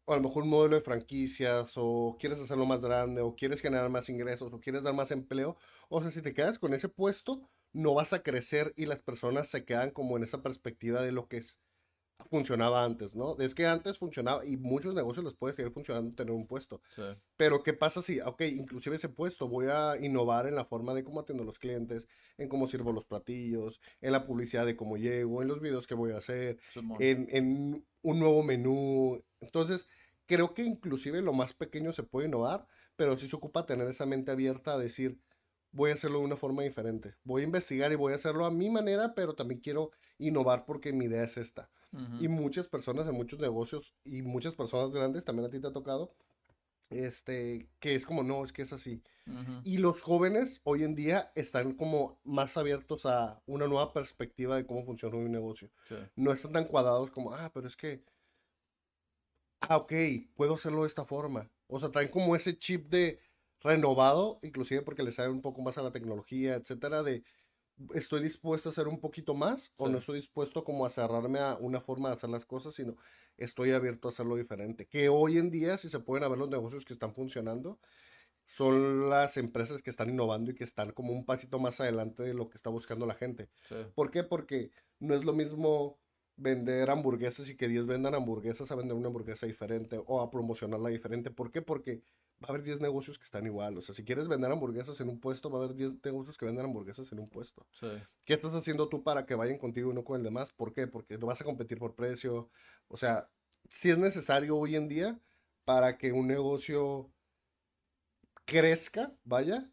o 0.04 0.12
a 0.12 0.16
lo 0.16 0.22
mejor 0.22 0.42
un 0.44 0.50
modelo 0.50 0.74
de 0.76 0.80
franquicias, 0.82 1.72
o 1.76 2.16
quieres 2.18 2.40
hacerlo 2.40 2.66
más 2.66 2.80
grande, 2.80 3.20
o 3.20 3.36
quieres 3.36 3.60
generar 3.60 3.88
más 3.90 4.08
ingresos, 4.08 4.52
o 4.52 4.60
quieres 4.60 4.82
dar 4.82 4.94
más 4.94 5.10
empleo. 5.10 5.56
O 5.88 6.02
sea, 6.02 6.10
si 6.10 6.22
te 6.22 6.34
quedas 6.34 6.58
con 6.58 6.74
ese 6.74 6.88
puesto, 6.88 7.48
no 7.72 7.94
vas 7.94 8.12
a 8.12 8.22
crecer 8.22 8.72
y 8.76 8.86
las 8.86 9.00
personas 9.00 9.48
se 9.48 9.64
quedan 9.64 9.90
como 9.90 10.16
en 10.16 10.24
esa 10.24 10.42
perspectiva 10.42 11.02
de 11.02 11.12
lo 11.12 11.28
que 11.28 11.38
es, 11.38 11.60
funcionaba 12.30 12.84
antes, 12.84 13.14
¿no? 13.14 13.38
Es 13.38 13.54
que 13.54 13.66
antes 13.66 13.98
funcionaba 13.98 14.44
y 14.44 14.56
muchos 14.56 14.94
negocios 14.94 15.24
les 15.24 15.34
puede 15.34 15.54
seguir 15.54 15.72
funcionando 15.72 16.14
tener 16.14 16.32
un 16.32 16.46
puesto. 16.46 16.80
Pero 17.36 17.62
¿qué 17.62 17.72
pasa 17.72 18.02
si, 18.02 18.20
ok, 18.20 18.42
inclusive 18.42 18.96
ese 18.96 19.08
puesto 19.08 19.48
voy 19.48 19.66
a 19.70 19.96
innovar 20.00 20.46
en 20.46 20.54
la 20.54 20.64
forma 20.64 20.94
de 20.94 21.04
cómo 21.04 21.20
atiendo 21.20 21.42
a 21.42 21.46
los 21.46 21.58
clientes, 21.58 22.08
en 22.38 22.48
cómo 22.48 22.66
sirvo 22.66 22.92
los 22.92 23.06
platillos, 23.06 23.80
en 24.00 24.12
la 24.12 24.26
publicidad 24.26 24.66
de 24.66 24.76
cómo 24.76 24.96
llego, 24.96 25.42
en 25.42 25.48
los 25.48 25.60
videos 25.60 25.86
que 25.86 25.94
voy 25.94 26.12
a 26.12 26.18
hacer, 26.18 26.58
en, 26.98 27.26
en 27.30 27.86
un 28.02 28.18
nuevo 28.18 28.42
menú. 28.42 29.22
Entonces, 29.40 29.86
creo 30.26 30.54
que 30.54 30.62
inclusive 30.62 31.20
lo 31.22 31.32
más 31.32 31.52
pequeño 31.52 31.92
se 31.92 32.02
puede 32.02 32.28
innovar, 32.28 32.66
pero 32.96 33.18
sí 33.18 33.28
se 33.28 33.36
ocupa 33.36 33.66
tener 33.66 33.88
esa 33.88 34.06
mente 34.06 34.30
abierta 34.30 34.74
a 34.74 34.78
decir, 34.78 35.18
voy 35.72 35.90
a 35.90 35.94
hacerlo 35.94 36.18
de 36.18 36.26
una 36.26 36.36
forma 36.36 36.62
diferente. 36.62 37.16
Voy 37.24 37.42
a 37.42 37.44
investigar 37.46 37.90
y 37.92 37.96
voy 37.96 38.12
a 38.12 38.16
hacerlo 38.16 38.44
a 38.44 38.50
mi 38.50 38.70
manera, 38.70 39.14
pero 39.14 39.34
también 39.34 39.60
quiero 39.60 39.90
innovar 40.18 40.64
porque 40.64 40.92
mi 40.92 41.06
idea 41.06 41.24
es 41.24 41.36
esta. 41.36 41.70
Y 42.20 42.28
muchas 42.28 42.68
personas 42.68 43.06
en 43.06 43.14
muchos 43.14 43.38
negocios 43.38 43.94
y 44.04 44.22
muchas 44.22 44.54
personas 44.54 44.90
grandes, 44.92 45.24
también 45.26 45.46
a 45.46 45.50
ti 45.50 45.60
te 45.60 45.66
ha 45.66 45.72
tocado, 45.72 46.14
este, 46.88 47.68
que 47.80 47.94
es 47.94 48.06
como, 48.06 48.22
no, 48.22 48.42
es 48.44 48.52
que 48.52 48.62
es 48.62 48.72
así. 48.72 49.02
Y 49.62 49.78
los 49.78 50.02
jóvenes 50.02 50.60
hoy 50.64 50.82
en 50.82 50.94
día 50.94 51.30
están 51.34 51.74
como 51.74 52.18
más 52.24 52.56
abiertos 52.56 53.06
a 53.06 53.40
una 53.46 53.66
nueva 53.66 53.92
perspectiva 53.92 54.56
de 54.56 54.66
cómo 54.66 54.84
funciona 54.84 55.16
un 55.16 55.30
negocio. 55.30 55.70
No 56.16 56.32
están 56.32 56.52
tan 56.52 56.64
cuadrados 56.64 57.10
como, 57.10 57.32
ah, 57.34 57.50
pero 57.54 57.66
es 57.66 57.76
que, 57.76 58.02
ah, 59.60 59.76
ok, 59.76 59.92
puedo 60.34 60.54
hacerlo 60.54 60.82
de 60.82 60.88
esta 60.88 61.04
forma 61.04 61.50
O 61.68 61.78
sea, 61.78 61.90
traen 61.90 62.08
como 62.08 62.34
ese 62.36 62.56
chip 62.56 62.88
de 62.90 63.20
renovado, 63.60 64.38
inclusive 64.42 64.82
porque 64.82 65.02
les 65.02 65.14
sabe 65.14 65.28
un 65.30 65.40
poco 65.40 65.62
más 65.62 65.78
a 65.78 65.82
la 65.82 65.92
tecnología, 65.92 66.54
etcétera, 66.54 67.02
de 67.02 67.22
estoy 67.94 68.22
dispuesto 68.22 68.68
a 68.68 68.72
hacer 68.72 68.88
un 68.88 69.00
poquito 69.00 69.34
más 69.34 69.72
o 69.76 69.88
no 69.88 69.98
estoy 69.98 70.16
dispuesto 70.16 70.64
como 70.64 70.86
a 70.86 70.90
cerrarme 70.90 71.38
a 71.38 71.56
una 71.60 71.80
forma 71.80 72.08
de 72.08 72.16
hacer 72.16 72.30
las 72.30 72.44
cosas, 72.44 72.74
sino 72.74 72.96
estoy 73.36 73.72
abierto 73.72 74.08
a 74.08 74.10
hacerlo 74.10 74.36
diferente. 74.36 74.86
Que 74.86 75.08
hoy 75.08 75.38
en 75.38 75.50
día, 75.50 75.78
si 75.78 75.88
se 75.88 76.00
pueden 76.00 76.28
ver 76.28 76.38
los 76.38 76.50
negocios 76.50 76.84
que 76.84 76.92
están 76.92 77.14
funcionando, 77.14 77.78
son 78.44 79.08
las 79.08 79.36
empresas 79.36 79.82
que 79.82 79.90
están 79.90 80.10
innovando 80.10 80.50
y 80.50 80.54
que 80.54 80.64
están 80.64 80.92
como 80.92 81.12
un 81.12 81.24
pasito 81.24 81.58
más 81.58 81.80
adelante 81.80 82.22
de 82.22 82.34
lo 82.34 82.48
que 82.48 82.56
está 82.56 82.70
buscando 82.70 83.06
la 83.06 83.14
gente. 83.14 83.48
¿Por 83.94 84.10
qué? 84.10 84.24
Porque 84.24 84.70
no 84.98 85.14
es 85.14 85.24
lo 85.24 85.32
mismo 85.32 85.98
vender 86.36 86.90
hamburguesas 86.90 87.48
y 87.50 87.56
que 87.56 87.68
10 87.68 87.86
vendan 87.86 88.14
hamburguesas 88.14 88.70
a 88.70 88.74
vender 88.74 88.96
una 88.96 89.08
hamburguesa 89.08 89.46
diferente 89.46 90.00
o 90.06 90.20
a 90.20 90.30
promocionarla 90.30 90.88
diferente. 90.88 91.30
¿Por 91.30 91.50
qué? 91.50 91.62
Porque 91.62 92.02
va 92.42 92.48
a 92.48 92.50
haber 92.50 92.62
10 92.62 92.80
negocios 92.80 93.18
que 93.18 93.24
están 93.24 93.46
igual. 93.46 93.78
O 93.78 93.82
sea, 93.82 93.94
si 93.94 94.04
quieres 94.04 94.28
vender 94.28 94.50
hamburguesas 94.50 95.00
en 95.00 95.08
un 95.08 95.20
puesto, 95.20 95.50
va 95.50 95.60
a 95.60 95.64
haber 95.64 95.76
10 95.76 96.04
negocios 96.04 96.36
que 96.36 96.46
venden 96.46 96.64
hamburguesas 96.64 97.10
en 97.12 97.20
un 97.20 97.28
puesto. 97.28 97.66
¿Qué 98.24 98.34
estás 98.34 98.54
haciendo 98.54 98.88
tú 98.88 99.02
para 99.02 99.26
que 99.26 99.34
vayan 99.34 99.58
contigo 99.58 99.90
y 99.90 99.94
no 99.94 100.04
con 100.04 100.16
el 100.16 100.24
demás? 100.24 100.52
¿Por 100.52 100.72
qué? 100.72 100.86
Porque 100.86 101.18
no 101.18 101.26
vas 101.26 101.40
a 101.40 101.44
competir 101.44 101.78
por 101.78 101.94
precio. 101.94 102.50
O 102.88 102.96
sea, 102.96 103.28
si 103.68 103.90
es 103.90 103.98
necesario 103.98 104.56
hoy 104.56 104.76
en 104.76 104.88
día 104.88 105.20
para 105.64 105.96
que 105.96 106.12
un 106.12 106.26
negocio 106.26 107.10
crezca, 108.44 109.14
vaya, 109.24 109.70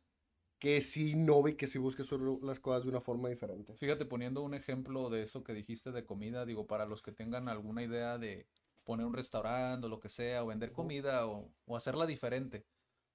que 0.59 0.81
si 0.81 1.11
innove 1.11 1.51
y 1.51 1.55
que 1.55 1.67
si 1.67 1.77
busque 1.79 2.03
las 2.41 2.59
cosas 2.59 2.83
de 2.83 2.89
una 2.89 2.99
forma 2.99 3.29
diferente. 3.29 3.75
Fíjate, 3.75 4.05
poniendo 4.05 4.43
un 4.43 4.53
ejemplo 4.53 5.09
de 5.09 5.23
eso 5.23 5.43
que 5.43 5.53
dijiste 5.53 5.91
de 5.93 6.05
comida, 6.05 6.45
digo, 6.45 6.67
para 6.67 6.85
los 6.85 7.01
que 7.01 7.13
tengan 7.13 7.47
alguna 7.47 7.81
idea 7.81 8.17
de 8.17 8.45
poner 8.83 9.05
un 9.05 9.13
restaurante 9.13 9.85
o 9.85 9.89
lo 9.89 10.01
que 10.01 10.09
sea, 10.09 10.43
o 10.43 10.47
vender 10.47 10.73
comida 10.73 11.27
o, 11.27 11.53
hacerla 11.75 12.05
diferente. 12.05 12.65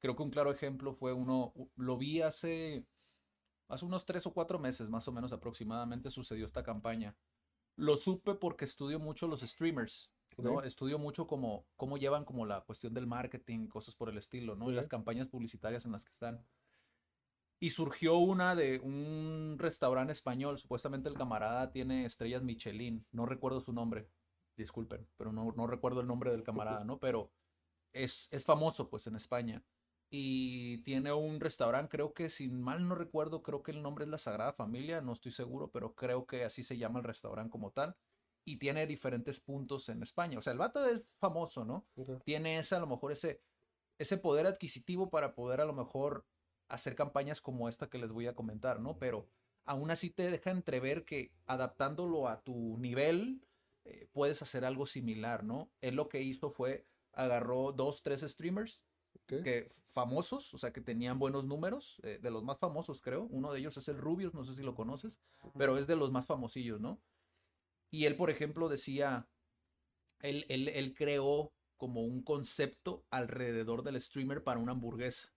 Creo 0.00 0.16
que 0.16 0.22
un 0.22 0.30
claro 0.30 0.50
ejemplo 0.50 0.94
fue 0.94 1.12
uno, 1.12 1.52
lo 1.76 1.98
vi 1.98 2.22
hace, 2.22 2.86
hace 3.68 3.84
unos 3.84 4.06
tres 4.06 4.26
o 4.26 4.32
cuatro 4.32 4.58
meses, 4.58 4.88
más 4.88 5.06
o 5.08 5.12
menos 5.12 5.32
aproximadamente, 5.32 6.10
sucedió 6.10 6.46
esta 6.46 6.62
campaña. 6.62 7.14
Lo 7.76 7.98
supe 7.98 8.34
porque 8.34 8.64
estudio 8.64 8.98
mucho 9.00 9.26
los 9.26 9.40
streamers, 9.40 10.10
¿no? 10.38 10.62
Estudio 10.62 10.98
mucho 10.98 11.26
como, 11.26 11.66
cómo 11.76 11.98
llevan 11.98 12.24
como 12.24 12.46
la 12.46 12.62
cuestión 12.62 12.94
del 12.94 13.06
marketing, 13.06 13.66
cosas 13.66 13.96
por 13.96 14.08
el 14.08 14.16
estilo, 14.16 14.56
¿no? 14.56 14.70
Las 14.70 14.86
campañas 14.86 15.28
publicitarias 15.28 15.84
en 15.84 15.92
las 15.92 16.04
que 16.04 16.12
están. 16.12 16.44
Y 17.64 17.71
surgió 17.71 18.18
una 18.18 18.54
de 18.54 18.78
un 18.78 19.56
restaurante 19.59 20.12
español, 20.12 20.59
supuestamente 20.59 21.09
el 21.09 21.14
camarada 21.14 21.71
tiene 21.71 22.04
estrellas 22.04 22.42
Michelin, 22.42 23.06
no 23.11 23.25
recuerdo 23.25 23.59
su 23.62 23.73
nombre, 23.73 24.06
disculpen, 24.54 25.09
pero 25.16 25.33
no, 25.33 25.50
no 25.56 25.66
recuerdo 25.66 26.02
el 26.02 26.06
nombre 26.06 26.30
del 26.30 26.42
camarada, 26.42 26.85
¿no? 26.85 26.99
Pero 26.99 27.33
es, 27.94 28.28
es 28.33 28.44
famoso 28.44 28.90
pues 28.90 29.06
en 29.06 29.16
España 29.16 29.64
y 30.11 30.83
tiene 30.83 31.14
un 31.14 31.40
restaurante, 31.40 31.88
creo 31.88 32.12
que 32.12 32.28
si 32.28 32.49
mal 32.49 32.87
no 32.87 32.97
recuerdo, 32.97 33.42
creo 33.42 33.62
que 33.62 33.71
el 33.71 33.80
nombre 33.80 34.04
es 34.04 34.11
La 34.11 34.18
Sagrada 34.18 34.52
Familia, 34.52 35.00
no 35.00 35.14
estoy 35.14 35.33
seguro, 35.33 35.71
pero 35.71 35.94
creo 35.94 36.26
que 36.26 36.44
así 36.44 36.62
se 36.62 36.76
llama 36.76 36.99
el 36.99 37.06
restaurante 37.06 37.50
como 37.50 37.71
tal. 37.71 37.97
Y 38.44 38.59
tiene 38.59 38.87
diferentes 38.87 39.40
puntos 39.40 39.88
en 39.88 40.02
España. 40.02 40.38
O 40.38 40.42
sea, 40.42 40.52
el 40.52 40.59
vato 40.59 40.85
es 40.85 41.16
famoso, 41.16 41.64
¿no? 41.64 41.87
Tiene 42.26 42.59
ese, 42.59 42.75
a 42.75 42.80
lo 42.80 42.87
mejor 42.87 43.12
ese, 43.12 43.40
ese 43.99 44.18
poder 44.18 44.47
adquisitivo 44.47 45.09
para 45.09 45.35
poder 45.35 45.62
a 45.62 45.64
lo 45.64 45.73
mejor 45.73 46.26
hacer 46.68 46.94
campañas 46.94 47.40
como 47.40 47.68
esta 47.68 47.88
que 47.88 47.99
les 47.99 48.11
voy 48.11 48.26
a 48.26 48.35
comentar, 48.35 48.80
¿no? 48.80 48.99
Pero 48.99 49.28
aún 49.64 49.90
así 49.90 50.11
te 50.11 50.30
deja 50.30 50.50
entrever 50.50 51.04
que 51.04 51.33
adaptándolo 51.47 52.28
a 52.28 52.42
tu 52.42 52.76
nivel, 52.78 53.47
eh, 53.85 54.09
puedes 54.12 54.42
hacer 54.42 54.64
algo 54.64 54.87
similar, 54.87 55.44
¿no? 55.44 55.71
Él 55.80 55.94
lo 55.94 56.09
que 56.09 56.23
hizo 56.23 56.50
fue 56.50 56.87
agarró 57.12 57.73
dos, 57.73 58.02
tres 58.02 58.21
streamers 58.23 58.85
que 59.26 59.68
famosos, 59.87 60.52
o 60.54 60.59
sea, 60.59 60.73
que 60.73 60.80
tenían 60.80 61.18
buenos 61.18 61.44
números, 61.44 62.00
eh, 62.02 62.18
de 62.21 62.30
los 62.30 62.42
más 62.42 62.59
famosos, 62.59 63.00
creo. 63.00 63.25
Uno 63.30 63.52
de 63.52 63.61
ellos 63.61 63.76
es 63.76 63.88
el 63.88 63.97
Rubius, 63.97 64.35
no 64.35 64.44
sé 64.44 64.54
si 64.54 64.62
lo 64.62 64.75
conoces, 64.75 65.21
pero 65.56 65.78
es 65.78 65.87
de 65.87 65.97
los 65.97 66.11
más 66.11 66.26
famosillos, 66.26 66.80
¿no? 66.80 67.00
Y 67.90 68.06
él, 68.06 68.16
por 68.16 68.28
ejemplo, 68.28 68.68
decía, 68.68 69.28
él, 70.21 70.44
él, 70.49 70.68
él 70.68 70.94
creó 70.94 71.52
como 71.76 72.02
un 72.02 72.23
concepto 72.23 73.04
alrededor 73.11 73.83
del 73.83 74.00
streamer 74.00 74.42
para 74.42 74.59
una 74.59 74.73
hamburguesa. 74.73 75.33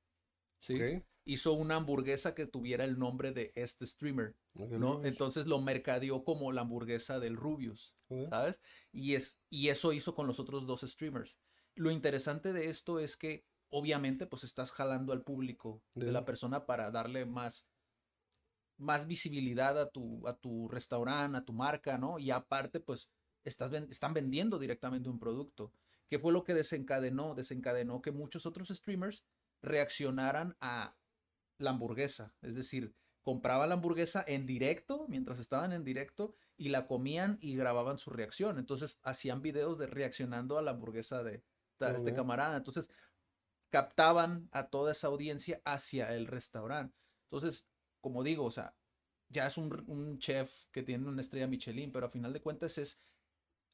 ¿sí? 0.60 1.03
Hizo 1.29 1.53
una 1.53 1.75
hamburguesa 1.75 2.34
que 2.34 2.46
tuviera 2.48 2.86
el 2.86 2.98
nombre 2.98 3.31
de 3.34 3.51
este 3.55 3.86
streamer, 3.86 4.36
¿no? 4.53 5.03
Entonces 5.03 5.46
lo 5.46 5.60
mercadeó 5.60 6.24
como 6.24 6.51
la 6.51 6.62
hamburguesa 6.62 7.19
del 7.19 7.36
Rubius, 7.36 7.93
¿sabes? 8.29 8.62
Y, 8.93 9.15
es, 9.15 9.41
y 9.50 9.67
eso 9.67 9.91
hizo 9.91 10.15
con 10.15 10.25
los 10.25 10.39
otros 10.39 10.65
dos 10.65 10.81
streamers. 10.81 11.38
Lo 11.75 11.91
interesante 11.91 12.53
de 12.53 12.69
esto 12.69 13.00
es 13.00 13.17
que 13.17 13.46
obviamente 13.69 14.25
pues 14.25 14.46
estás 14.46 14.72
jalando 14.72 15.12
al 15.12 15.24
público 15.24 15.84
de 15.93 16.12
la 16.12 16.24
persona 16.24 16.65
para 16.65 16.89
darle 16.91 17.25
más 17.25 17.67
más 18.77 19.07
visibilidad 19.07 19.79
a 19.79 19.89
tu, 19.89 20.27
a 20.27 20.38
tu 20.38 20.67
restaurante, 20.69 21.38
a 21.38 21.46
tu 21.46 21.53
marca, 21.53 21.98
¿no? 21.98 22.19
Y 22.19 22.31
aparte, 22.31 22.79
pues, 22.79 23.10
estás 23.43 23.72
están 23.74 24.13
vendiendo 24.13 24.60
directamente 24.60 25.10
un 25.10 25.19
producto. 25.19 25.74
¿Qué 26.10 26.19
fue 26.19 26.31
lo 26.31 26.43
que 26.43 26.53
desencadenó? 26.53 27.36
Desencadenó 27.36 28.01
que 28.01 28.12
muchos 28.12 28.46
otros 28.46 28.69
streamers 28.69 29.24
reaccionaran 29.62 30.55
a 30.62 30.96
la 31.57 31.71
hamburguesa. 31.71 32.33
Es 32.41 32.55
decir, 32.55 32.93
compraban 33.23 33.69
la 33.69 33.75
hamburguesa 33.75 34.23
en 34.27 34.45
directo, 34.45 35.05
mientras 35.09 35.39
estaban 35.39 35.73
en 35.73 35.83
directo, 35.83 36.35
y 36.55 36.69
la 36.69 36.87
comían 36.87 37.37
y 37.41 37.55
grababan 37.55 37.99
su 37.99 38.09
reacción. 38.09 38.57
Entonces 38.57 38.99
hacían 39.03 39.41
videos 39.41 39.77
de 39.77 39.87
reaccionando 39.87 40.57
a 40.57 40.61
la 40.61 40.71
hamburguesa 40.71 41.23
de, 41.23 41.43
este 41.79 42.13
camarada. 42.13 42.57
Entonces 42.57 42.89
captaban 43.69 44.47
a 44.51 44.69
toda 44.69 44.93
esa 44.93 45.07
audiencia 45.07 45.61
hacia 45.65 46.15
el 46.15 46.25
restaurante. 46.25 46.97
Entonces, 47.23 47.69
como 47.99 48.23
digo, 48.23 48.45
o 48.45 48.51
sea, 48.51 48.75
ya 49.29 49.45
es 49.45 49.57
un, 49.57 49.83
un 49.87 50.17
chef 50.19 50.63
que 50.71 50.83
tiene 50.83 51.07
una 51.07 51.21
estrella 51.21 51.47
Michelin, 51.47 51.91
pero 51.91 52.05
a 52.05 52.09
final 52.09 52.31
de 52.31 52.41
cuentas 52.41 52.77
es 52.77 53.01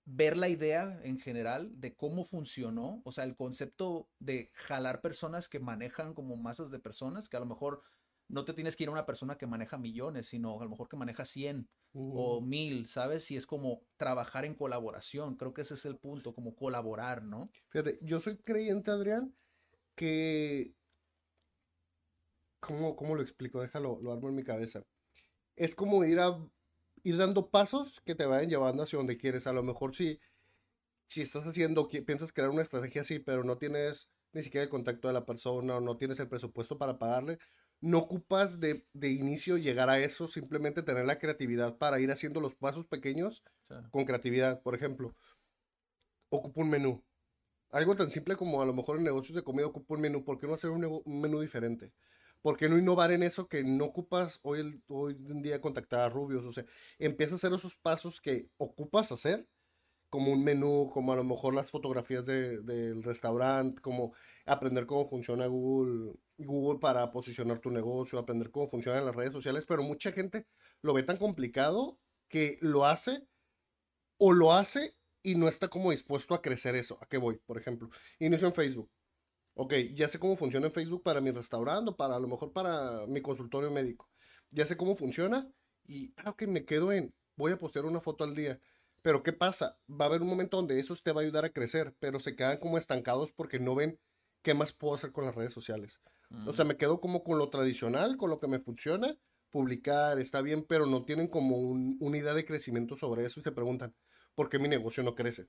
ver 0.05 0.35
la 0.35 0.49
idea 0.49 0.99
en 1.03 1.19
general 1.19 1.71
de 1.79 1.95
cómo 1.95 2.25
funcionó, 2.25 3.01
o 3.05 3.11
sea, 3.11 3.23
el 3.23 3.35
concepto 3.35 4.09
de 4.19 4.51
jalar 4.53 5.01
personas 5.01 5.47
que 5.47 5.59
manejan 5.59 6.13
como 6.13 6.35
masas 6.35 6.71
de 6.71 6.79
personas, 6.79 7.29
que 7.29 7.37
a 7.37 7.39
lo 7.39 7.45
mejor 7.45 7.81
no 8.27 8.45
te 8.45 8.53
tienes 8.53 8.75
que 8.75 8.83
ir 8.83 8.89
a 8.89 8.93
una 8.93 9.05
persona 9.05 9.37
que 9.37 9.47
maneja 9.47 9.77
millones, 9.77 10.27
sino 10.27 10.59
a 10.59 10.63
lo 10.63 10.69
mejor 10.69 10.89
que 10.89 10.97
maneja 10.97 11.25
100 11.25 11.69
o 11.93 12.41
1000, 12.41 12.87
¿sabes? 12.87 13.29
Y 13.31 13.37
es 13.37 13.45
como 13.45 13.83
trabajar 13.97 14.45
en 14.45 14.55
colaboración, 14.55 15.35
creo 15.35 15.53
que 15.53 15.61
ese 15.61 15.75
es 15.75 15.85
el 15.85 15.97
punto, 15.97 16.33
como 16.33 16.55
colaborar, 16.55 17.23
¿no? 17.23 17.47
Fíjate, 17.69 17.99
yo 18.01 18.19
soy 18.19 18.37
creyente, 18.37 18.91
Adrián, 18.91 19.35
que... 19.95 20.73
¿Cómo, 22.59 22.95
cómo 22.95 23.15
lo 23.15 23.21
explico? 23.21 23.61
Déjalo, 23.61 23.99
lo 24.01 24.13
armo 24.13 24.29
en 24.29 24.35
mi 24.35 24.43
cabeza. 24.43 24.83
Es 25.55 25.75
como 25.75 26.05
ir 26.05 26.19
a 26.19 26.39
ir 27.03 27.17
dando 27.17 27.49
pasos 27.49 28.01
que 28.01 28.15
te 28.15 28.25
vayan 28.25 28.49
llevando 28.49 28.83
hacia 28.83 28.97
donde 28.97 29.17
quieres. 29.17 29.47
A 29.47 29.53
lo 29.53 29.63
mejor 29.63 29.95
si, 29.95 30.19
si 31.07 31.21
estás 31.21 31.45
haciendo, 31.47 31.87
piensas 31.87 32.31
crear 32.33 32.49
una 32.49 32.61
estrategia 32.61 33.01
así, 33.01 33.19
pero 33.19 33.43
no 33.43 33.57
tienes 33.57 34.09
ni 34.33 34.43
siquiera 34.43 34.63
el 34.63 34.69
contacto 34.69 35.07
de 35.07 35.13
la 35.13 35.25
persona 35.25 35.77
o 35.77 35.81
no 35.81 35.97
tienes 35.97 36.19
el 36.19 36.27
presupuesto 36.27 36.77
para 36.77 36.97
pagarle, 36.97 37.37
no 37.81 37.99
ocupas 37.99 38.59
de, 38.59 38.87
de 38.93 39.11
inicio 39.11 39.57
llegar 39.57 39.89
a 39.89 39.99
eso, 39.99 40.27
simplemente 40.27 40.83
tener 40.83 41.05
la 41.05 41.19
creatividad 41.19 41.77
para 41.77 41.99
ir 41.99 42.11
haciendo 42.11 42.39
los 42.39 42.55
pasos 42.55 42.87
pequeños 42.87 43.43
con 43.91 44.05
creatividad. 44.05 44.61
Por 44.63 44.73
ejemplo, 44.73 45.15
ocupa 46.29 46.61
un 46.61 46.69
menú. 46.69 47.03
Algo 47.71 47.95
tan 47.95 48.11
simple 48.11 48.35
como 48.35 48.61
a 48.61 48.65
lo 48.65 48.73
mejor 48.73 48.97
en 48.97 49.03
negocios 49.03 49.35
de 49.35 49.43
comida 49.43 49.67
ocupa 49.67 49.95
un 49.95 50.01
menú. 50.01 50.23
¿Por 50.23 50.39
qué 50.39 50.47
no 50.47 50.53
hacer 50.53 50.69
un, 50.69 50.85
un 50.85 51.21
menú 51.21 51.41
diferente? 51.41 51.93
¿Por 52.43 52.57
qué 52.57 52.67
no 52.67 52.77
innovar 52.77 53.13
en 53.13 53.23
eso 53.23 53.47
que 53.47 53.63
no 53.63 53.85
ocupas 53.85 54.41
hoy, 54.43 54.83
hoy 54.87 55.13
en 55.29 55.41
día 55.41 55.61
contactar 55.61 56.01
a 56.01 56.09
rubios? 56.09 56.45
O 56.45 56.51
sea, 56.51 56.65
empieza 56.99 57.35
a 57.35 57.37
hacer 57.37 57.53
esos 57.53 57.77
pasos 57.77 58.19
que 58.19 58.49
ocupas 58.57 59.13
hacer, 59.13 59.47
como 60.09 60.33
un 60.33 60.43
menú, 60.43 60.91
como 60.93 61.13
a 61.13 61.15
lo 61.15 61.23
mejor 61.23 61.53
las 61.55 61.71
fotografías 61.71 62.25
del 62.25 63.01
restaurante, 63.01 63.81
como 63.81 64.13
aprender 64.45 64.85
cómo 64.85 65.07
funciona 65.07 65.47
Google, 65.47 66.15
Google 66.37 66.79
para 66.79 67.11
posicionar 67.13 67.59
tu 67.59 67.71
negocio, 67.71 68.19
aprender 68.19 68.51
cómo 68.51 68.67
funcionan 68.67 69.05
las 69.05 69.15
redes 69.15 69.31
sociales, 69.31 69.65
pero 69.65 69.81
mucha 69.81 70.11
gente 70.11 70.45
lo 70.81 70.93
ve 70.93 71.03
tan 71.03 71.15
complicado 71.17 71.97
que 72.27 72.57
lo 72.59 72.85
hace 72.85 73.25
o 74.17 74.33
lo 74.33 74.51
hace 74.51 74.97
y 75.23 75.35
no 75.35 75.47
está 75.47 75.69
como 75.69 75.91
dispuesto 75.91 76.35
a 76.35 76.41
crecer 76.41 76.75
eso. 76.75 76.99
¿A 77.01 77.05
qué 77.05 77.17
voy? 77.17 77.37
Por 77.45 77.57
ejemplo, 77.57 77.89
inicio 78.19 78.47
en 78.47 78.53
Facebook 78.53 78.91
ok, 79.55 79.73
ya 79.93 80.07
sé 80.07 80.19
cómo 80.19 80.35
funciona 80.35 80.67
en 80.67 80.73
Facebook 80.73 81.03
para 81.03 81.21
mi 81.21 81.31
restaurante 81.31 81.91
para 81.93 82.15
a 82.15 82.19
lo 82.19 82.27
mejor 82.27 82.51
para 82.51 83.05
mi 83.07 83.21
consultorio 83.21 83.71
médico. 83.71 84.09
Ya 84.49 84.65
sé 84.65 84.77
cómo 84.77 84.95
funciona 84.95 85.51
y, 85.83 86.13
ah, 86.23 86.31
ok, 86.31 86.43
me 86.43 86.65
quedo 86.65 86.91
en, 86.91 87.13
voy 87.35 87.51
a 87.51 87.57
postear 87.57 87.85
una 87.85 87.99
foto 87.99 88.23
al 88.23 88.35
día. 88.35 88.59
Pero 89.01 89.21
¿qué 89.21 89.33
pasa? 89.33 89.77
Va 89.89 90.05
a 90.05 90.07
haber 90.07 90.21
un 90.21 90.29
momento 90.29 90.57
donde 90.57 90.79
eso 90.79 90.95
te 91.03 91.11
va 91.11 91.21
a 91.21 91.23
ayudar 91.23 91.45
a 91.45 91.49
crecer, 91.49 91.95
pero 91.99 92.19
se 92.19 92.35
quedan 92.35 92.57
como 92.57 92.77
estancados 92.77 93.33
porque 93.33 93.59
no 93.59 93.75
ven 93.75 93.99
qué 94.41 94.53
más 94.53 94.73
puedo 94.73 94.95
hacer 94.95 95.11
con 95.11 95.25
las 95.25 95.35
redes 95.35 95.53
sociales. 95.53 95.99
O 96.47 96.53
sea, 96.53 96.65
mm. 96.65 96.69
me 96.69 96.77
quedo 96.77 96.99
como 96.99 97.23
con 97.23 97.37
lo 97.37 97.49
tradicional, 97.49 98.17
con 98.17 98.29
lo 98.29 98.39
que 98.39 98.47
me 98.47 98.59
funciona, 98.59 99.15
publicar, 99.49 100.19
está 100.19 100.41
bien, 100.41 100.65
pero 100.67 100.85
no 100.85 101.05
tienen 101.05 101.27
como 101.27 101.57
un, 101.57 101.97
una 101.99 102.17
idea 102.17 102.33
de 102.33 102.45
crecimiento 102.45 102.95
sobre 102.95 103.25
eso 103.25 103.39
y 103.39 103.43
se 103.43 103.51
preguntan, 103.51 103.93
¿por 104.35 104.49
qué 104.49 104.57
mi 104.57 104.67
negocio 104.67 105.03
no 105.03 105.15
crece? 105.15 105.47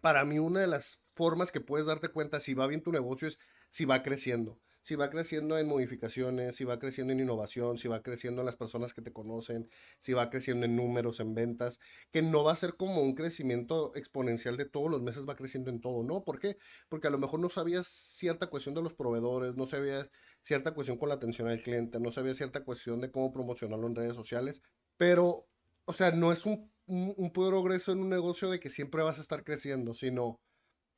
Para 0.00 0.24
mí 0.24 0.38
una 0.38 0.60
de 0.60 0.66
las 0.66 1.00
formas 1.14 1.52
que 1.52 1.60
puedes 1.60 1.86
darte 1.86 2.08
cuenta 2.08 2.40
si 2.40 2.54
va 2.54 2.66
bien 2.66 2.82
tu 2.82 2.92
negocio 2.92 3.28
es 3.28 3.38
si 3.70 3.84
va 3.84 4.02
creciendo. 4.02 4.60
Si 4.82 4.94
va 4.94 5.10
creciendo 5.10 5.58
en 5.58 5.66
modificaciones, 5.66 6.54
si 6.54 6.62
va 6.62 6.78
creciendo 6.78 7.12
en 7.12 7.18
innovación, 7.18 7.76
si 7.76 7.88
va 7.88 8.04
creciendo 8.04 8.42
en 8.42 8.46
las 8.46 8.54
personas 8.54 8.94
que 8.94 9.02
te 9.02 9.12
conocen, 9.12 9.68
si 9.98 10.12
va 10.12 10.30
creciendo 10.30 10.64
en 10.64 10.76
números, 10.76 11.18
en 11.18 11.34
ventas, 11.34 11.80
que 12.12 12.22
no 12.22 12.44
va 12.44 12.52
a 12.52 12.56
ser 12.56 12.76
como 12.76 13.02
un 13.02 13.16
crecimiento 13.16 13.90
exponencial 13.96 14.56
de 14.56 14.64
todos 14.64 14.88
los 14.88 15.02
meses, 15.02 15.28
va 15.28 15.34
creciendo 15.34 15.70
en 15.70 15.80
todo, 15.80 16.04
¿no? 16.04 16.22
¿Por 16.22 16.38
qué? 16.38 16.56
Porque 16.88 17.08
a 17.08 17.10
lo 17.10 17.18
mejor 17.18 17.40
no 17.40 17.48
sabías 17.48 17.88
cierta 17.88 18.46
cuestión 18.46 18.76
de 18.76 18.82
los 18.82 18.94
proveedores, 18.94 19.56
no 19.56 19.66
sabías 19.66 20.08
cierta 20.44 20.72
cuestión 20.72 20.98
con 20.98 21.08
la 21.08 21.16
atención 21.16 21.48
al 21.48 21.60
cliente, 21.60 21.98
no 21.98 22.12
sabías 22.12 22.36
cierta 22.36 22.62
cuestión 22.62 23.00
de 23.00 23.10
cómo 23.10 23.32
promocionarlo 23.32 23.88
en 23.88 23.96
redes 23.96 24.14
sociales, 24.14 24.62
pero, 24.96 25.48
o 25.84 25.92
sea, 25.92 26.12
no 26.12 26.30
es 26.30 26.46
un, 26.46 26.70
un 26.86 27.32
progreso 27.32 27.92
en 27.92 28.00
un 28.00 28.08
negocio 28.08 28.50
de 28.50 28.60
que 28.60 28.70
siempre 28.70 29.02
vas 29.02 29.18
a 29.18 29.22
estar 29.22 29.44
creciendo, 29.44 29.94
sino 29.94 30.40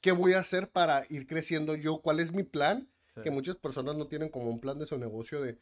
¿qué 0.01 0.13
voy 0.13 0.33
a 0.33 0.41
hacer 0.41 0.71
para 0.71 1.05
ir 1.09 1.27
creciendo 1.27 1.75
yo? 1.75 2.01
¿Cuál 2.01 2.21
es 2.21 2.33
mi 2.33 2.43
plan? 2.43 2.89
Que 3.25 3.33
muchas 3.33 3.57
personas 3.57 3.97
no 3.97 4.07
tienen 4.07 4.29
como 4.29 4.49
un 4.49 4.61
plan 4.61 4.79
de 4.79 4.87
su 4.87 4.97
negocio 4.97 5.43
de, 5.43 5.59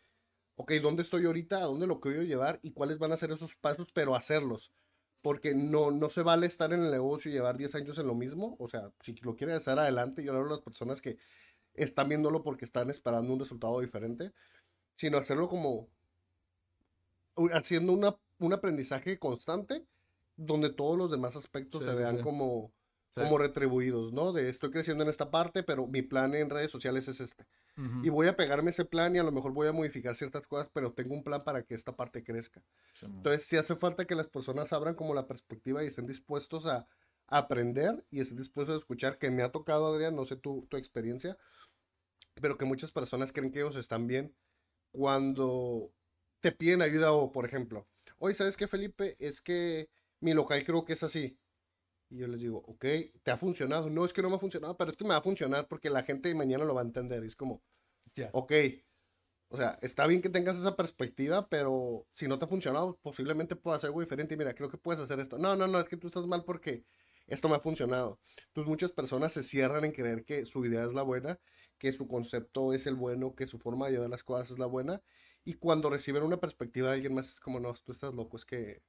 ok, 0.57 0.73
¿dónde 0.83 1.03
estoy 1.03 1.25
ahorita? 1.25 1.57
¿A 1.57 1.65
dónde 1.65 1.87
lo 1.87 2.01
quiero 2.01 2.23
llevar? 2.23 2.61
¿Y 2.63 2.73
cuáles 2.73 2.99
van 2.99 3.13
a 3.13 3.17
ser 3.17 3.31
esos 3.31 3.55
pasos? 3.55 3.91
Pero 3.95 4.15
hacerlos. 4.15 4.75
Porque 5.23 5.55
no, 5.55 5.91
no 5.91 6.11
se 6.11 6.21
vale 6.21 6.47
estar 6.47 6.75
en 6.75 6.83
el 6.83 6.91
negocio 6.91 7.31
y 7.31 7.35
llevar 7.35 7.57
10 7.57 7.77
años 7.77 7.99
en 7.99 8.09
lo 8.09 8.15
mismo. 8.15 8.57
O 8.59 8.69
sea, 8.69 8.93
si 9.01 9.15
lo 9.23 9.37
quieres 9.37 9.57
hacer 9.57 9.79
adelante, 9.79 10.23
yo 10.23 10.35
hablo 10.35 10.49
a 10.49 10.57
las 10.57 10.61
personas 10.61 11.01
que 11.01 11.17
están 11.73 12.11
viéndolo 12.11 12.43
porque 12.43 12.67
están 12.67 12.91
esperando 12.91 13.33
un 13.33 13.39
resultado 13.39 13.81
diferente, 13.81 14.33
sino 14.95 15.17
hacerlo 15.17 15.49
como 15.49 15.89
haciendo 17.55 17.95
una, 17.95 18.19
un 18.39 18.53
aprendizaje 18.53 19.19
constante 19.19 19.87
donde 20.37 20.71
todos 20.71 20.97
los 20.97 21.11
demás 21.11 21.37
aspectos 21.37 21.83
se 21.83 21.95
vean 21.95 22.21
como 22.23 22.73
como 23.17 23.39
retribuidos, 23.39 24.13
¿no? 24.13 24.33
De 24.33 24.51
estoy 24.51 24.71
creciendo 24.71 25.03
en 25.03 25.09
esta 25.09 25.31
parte, 25.31 25.63
pero 25.63 25.87
mi 25.87 26.03
plan 26.03 26.35
en 26.35 26.51
redes 26.51 26.71
sociales 26.71 27.09
es 27.09 27.21
este. 27.21 27.47
Y 28.03 28.09
voy 28.09 28.27
a 28.27 28.37
pegarme 28.37 28.71
ese 28.71 28.87
plan 28.87 29.15
y 29.15 29.19
a 29.19 29.23
lo 29.23 29.33
mejor 29.33 29.53
voy 29.53 29.69
a 29.69 29.73
modificar 29.73 30.15
ciertas 30.15 30.47
cosas, 30.47 30.71
pero 30.73 30.93
tengo 30.93 31.15
un 31.15 31.23
plan 31.23 31.43
para 31.43 31.63
que 31.63 31.75
esta 31.75 31.95
parte 31.95 32.25
crezca. 32.25 32.63
Entonces, 33.03 33.43
sí 33.45 33.57
hace 33.59 33.75
falta 33.75 34.07
que 34.07 34.15
las 34.15 34.29
personas 34.29 34.73
abran 34.73 34.95
como 34.95 35.15
la 35.15 35.27
perspectiva 35.27 35.85
y 35.85 35.89
estén 35.89 36.07
dispuestos 36.07 36.67
a, 36.67 36.87
aprender 37.29 38.07
y 38.09 38.21
estén 38.21 38.37
dispuestos 38.37 38.77
a 38.77 38.79
escuchar, 38.79 39.19
que 39.19 39.31
me 39.31 39.43
ha 39.43 39.51
tocado, 39.51 39.93
Adrián, 39.93 40.15
no 40.15 40.25
sé 40.25 40.37
tu, 40.37 40.65
tu 40.71 40.77
experiencia, 40.77 41.37
pero 42.41 42.57
que 42.57 42.65
muchas 42.65 42.93
personas 42.93 43.33
creen 43.33 43.51
que 43.51 43.59
ellos 43.59 43.75
están 43.75 44.07
bien 44.07 44.33
cuando 44.93 45.91
te 46.41 46.53
piden 46.53 46.83
ayuda 46.83 47.11
o, 47.13 47.33
por 47.33 47.45
ejemplo, 47.45 47.89
hoy, 48.19 48.35
¿sabes 48.35 48.57
qué, 48.57 48.69
Felipe? 48.69 49.17
Es 49.19 49.41
que 49.41 49.91
mi 50.27 50.35
local 50.35 50.65
creo 50.65 50.85
que 50.85 50.95
es 50.95 51.03
así 51.05 51.39
y 52.09 52.19
yo 52.19 52.29
les 52.29 52.41
digo, 52.41 52.59
ok, 52.67 52.85
¿te 53.23 53.31
ha 53.31 53.37
funcionado? 53.37 53.91
No, 53.91 54.05
es 54.05 54.13
que 54.13 54.23
no 54.23 54.31
me 54.31 54.37
ha 54.37 54.39
funcionado, 54.39 54.77
pero 54.77 54.91
es 54.91 54.97
que 54.97 55.05
me 55.05 55.11
va 55.11 55.19
a 55.19 55.23
funcionar 55.23 55.69
porque 55.69 55.91
la 55.91 56.03
gente 56.03 56.35
mañana 56.35 56.65
lo 56.65 56.75
va 56.75 56.83
a 56.83 56.85
entender. 56.85 57.25
Y 57.25 57.27
es 57.27 57.37
como, 57.37 57.63
ok, 58.33 58.53
o 59.49 59.57
sea, 59.57 59.79
está 59.83 60.07
bien 60.07 60.23
que 60.23 60.29
tengas 60.29 60.57
esa 60.57 60.77
perspectiva, 60.77 61.49
pero 61.49 62.07
si 62.13 62.29
no 62.29 62.39
te 62.39 62.45
ha 62.45 62.49
funcionado, 62.49 62.99
posiblemente 63.03 63.57
puedas 63.57 63.79
hacer 63.79 63.89
algo 63.89 64.01
diferente. 64.01 64.35
Y 64.35 64.39
mira, 64.39 64.55
creo 64.55 64.69
que 64.71 64.79
puedes 64.79 65.01
hacer 65.01 65.21
esto. 65.21 65.39
No, 65.39 65.57
no, 65.57 65.67
no, 65.67 65.81
es 65.81 65.89
que 65.89 65.97
tú 65.97 66.07
estás 66.07 66.27
mal 66.27 66.45
porque 66.45 66.85
esto 67.27 67.49
me 67.49 67.57
ha 67.57 67.61
funcionado. 67.61 68.21
Entonces 68.49 68.69
muchas 68.69 68.93
personas 68.93 69.33
se 69.33 69.43
cierran 69.43 69.85
en 69.85 69.93
creer 69.93 70.25
que 70.25 70.47
su 70.47 70.65
idea 70.65 70.85
es 70.85 70.93
la 70.95 71.03
buena, 71.03 71.41
que 71.79 71.93
su 71.93 72.07
concepto 72.07 72.73
es 72.73 72.87
el 72.87 72.95
bueno, 72.95 73.35
que 73.35 73.47
su 73.47 73.59
forma 73.59 73.87
de 73.87 73.93
llevar 73.93 74.11
las 74.11 74.25
cosas 74.25 74.53
es 74.53 74.59
la 74.59 74.67
buena. 74.67 75.03
Y 75.45 75.55
cuando 75.55 75.91
reciben 75.91 76.23
una 76.23 76.41
perspectiva 76.41 76.89
de 76.89 76.95
alguien 76.95 77.15
más, 77.15 77.31
es 77.31 77.41
como, 77.41 77.61
no, 77.61 77.73
tú 77.75 77.93
estás 77.93 78.15
loco, 78.15 78.37
es 78.37 78.45
que 78.45 78.83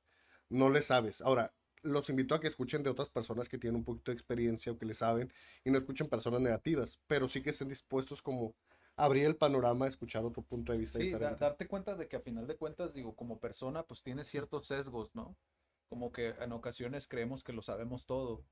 no 0.50 0.70
le 0.70 0.82
sabes. 0.82 1.22
Ahora, 1.22 1.54
los 1.84 2.10
invito 2.10 2.36
a 2.36 2.40
que 2.40 2.48
escuchen 2.48 2.84
de 2.84 2.90
otras 2.90 3.10
personas 3.10 3.50
que 3.50 3.58
tienen 3.58 3.78
un 3.78 3.84
poquito 3.84 4.12
de 4.12 4.16
experiencia 4.16 4.72
o 4.72 4.78
que 4.78 4.86
le 4.86 4.94
saben 4.94 5.32
y 5.64 5.72
no 5.72 5.78
escuchen 5.78 6.08
personas 6.08 6.42
negativas, 6.42 7.00
pero 7.08 7.28
sí 7.28 7.42
que 7.42 7.52
estén 7.52 7.70
dispuestos 7.70 8.22
como 8.22 8.56
a 8.96 9.06
abrir 9.06 9.26
el 9.26 9.36
panorama, 9.36 9.86
a 9.86 9.90
escuchar 9.90 10.26
otro 10.26 10.42
punto 10.42 10.72
de 10.72 10.80
vista 10.80 11.00
sí, 11.00 11.12
darte 11.12 11.68
cuenta 11.68 11.96
de 11.96 12.08
que 12.08 12.16
a 12.16 12.22
final 12.22 12.48
de 12.48 12.58
cuentas, 12.58 12.94
digo, 12.94 13.16
como 13.16 13.40
persona, 13.40 13.84
pues 13.84 14.02
tiene 14.02 14.24
ciertos 14.24 14.68
sesgos, 14.68 15.14
¿no? 15.14 15.38
Como 15.88 16.12
que 16.12 16.30
en 16.40 16.52
ocasiones 16.52 17.08
creemos 17.08 17.44
que 17.44 17.54
lo 17.54 17.62
sabemos 17.62 18.06
todo. 18.06 18.44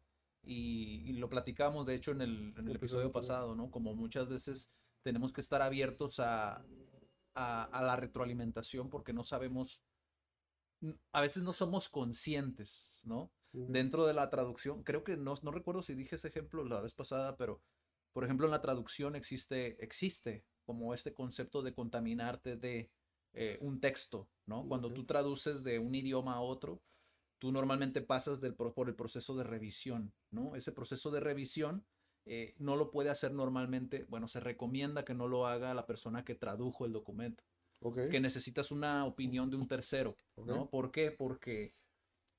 Y, 0.47 1.13
lo 1.13 1.27
platicamos, 1.27 1.88
de 1.88 1.95
hecho, 1.95 2.12
en 2.12 2.21
el, 2.21 2.53
episodio 2.71 3.12
pasado, 3.12 3.55
¿no? 3.55 3.71
Como 3.71 3.95
muchas 3.95 4.29
veces 4.29 4.71
tenemos 5.01 5.34
que 5.34 5.41
estar 5.41 5.63
abiertos 5.63 6.19
a, 6.19 6.63
a 7.34 7.81
la 7.84 7.95
retroalimentación 7.95 8.91
porque 8.91 9.12
no 9.12 9.23
sabemos 9.23 9.81
a 11.11 11.21
veces 11.21 11.43
no 11.43 11.53
somos 11.53 11.89
conscientes, 11.89 13.01
¿no? 13.03 13.31
Dentro 13.51 14.05
de 14.05 14.13
la 14.13 14.29
traducción, 14.29 14.83
creo 14.83 15.03
que 15.03 15.15
no, 15.15 15.33
no 15.41 15.51
recuerdo 15.51 15.81
si 15.81 15.95
dije 15.95 16.17
ese 16.17 16.27
ejemplo 16.27 16.65
la 16.65 16.81
vez 16.81 16.93
pasada, 16.93 17.38
pero 17.38 17.61
por 18.11 18.25
ejemplo 18.25 18.47
en 18.47 18.51
la 18.51 18.61
traducción 18.61 19.15
existe, 19.15 19.81
existe 19.81 20.43
como 20.65 20.93
este 20.93 21.13
concepto 21.13 21.61
de 21.61 21.73
contaminarte 21.73 22.57
de 22.57 22.91
eh, 23.33 23.57
un 23.61 23.79
texto, 23.79 24.29
¿no? 24.45 24.67
Cuando 24.67 24.91
tú 24.91 25.05
traduces 25.05 25.63
de 25.63 25.79
un 25.79 25.95
idioma 25.95 26.33
a 26.33 26.41
otro, 26.41 26.81
tú 27.39 27.51
normalmente 27.51 28.01
pasas 28.01 28.41
del, 28.41 28.55
por 28.55 28.89
el 28.89 28.95
proceso 28.95 29.35
de 29.35 29.43
revisión, 29.45 30.13
¿no? 30.31 30.55
Ese 30.55 30.73
proceso 30.73 31.09
de 31.11 31.21
revisión 31.21 31.85
eh, 32.25 32.55
no 32.57 32.75
lo 32.75 32.91
puede 32.91 33.09
hacer 33.09 33.33
normalmente, 33.33 34.05
bueno, 34.09 34.27
se 34.27 34.39
recomienda 34.41 35.05
que 35.05 35.13
no 35.13 35.27
lo 35.27 35.47
haga 35.47 35.73
la 35.73 35.85
persona 35.85 36.25
que 36.25 36.35
tradujo 36.35 36.85
el 36.85 36.91
documento 36.91 37.43
que 38.09 38.19
necesitas 38.19 38.71
una 38.71 39.05
opinión 39.05 39.49
de 39.49 39.57
un 39.57 39.67
tercero, 39.67 40.15
¿no? 40.38 40.69
¿Por 40.69 40.91
qué? 40.91 41.11
Porque 41.11 41.73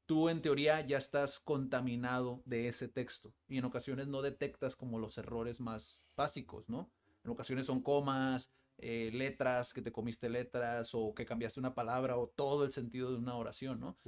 tú 0.07 0.29
en 0.29 0.41
teoría 0.41 0.81
ya 0.87 0.99
estás 0.99 1.41
contaminado 1.41 2.43
de 2.45 2.69
ese 2.69 2.89
texto 2.89 3.35
y 3.49 3.59
en 3.59 3.65
ocasiones 3.65 4.07
no 4.07 4.23
detectas 4.23 4.77
como 4.77 4.99
los 4.99 5.19
errores 5.19 5.61
más 5.61 6.07
básicos, 6.17 6.69
¿no? 6.69 6.91
En 7.25 7.31
ocasiones 7.31 7.67
son 7.67 7.83
comas, 7.83 8.51
eh, 8.79 9.11
letras, 9.13 9.73
que 9.73 9.83
te 9.83 9.93
comiste 9.93 10.29
letras 10.29 10.91
o 10.93 11.15
que 11.15 11.27
cambiaste 11.27 11.61
una 11.61 11.75
palabra 11.75 12.17
o 12.17 12.29
todo 12.29 12.65
el 12.65 12.73
sentido 12.73 13.11
de 13.11 13.19
una 13.19 13.35
oración, 13.37 13.81
¿no? 13.81 13.99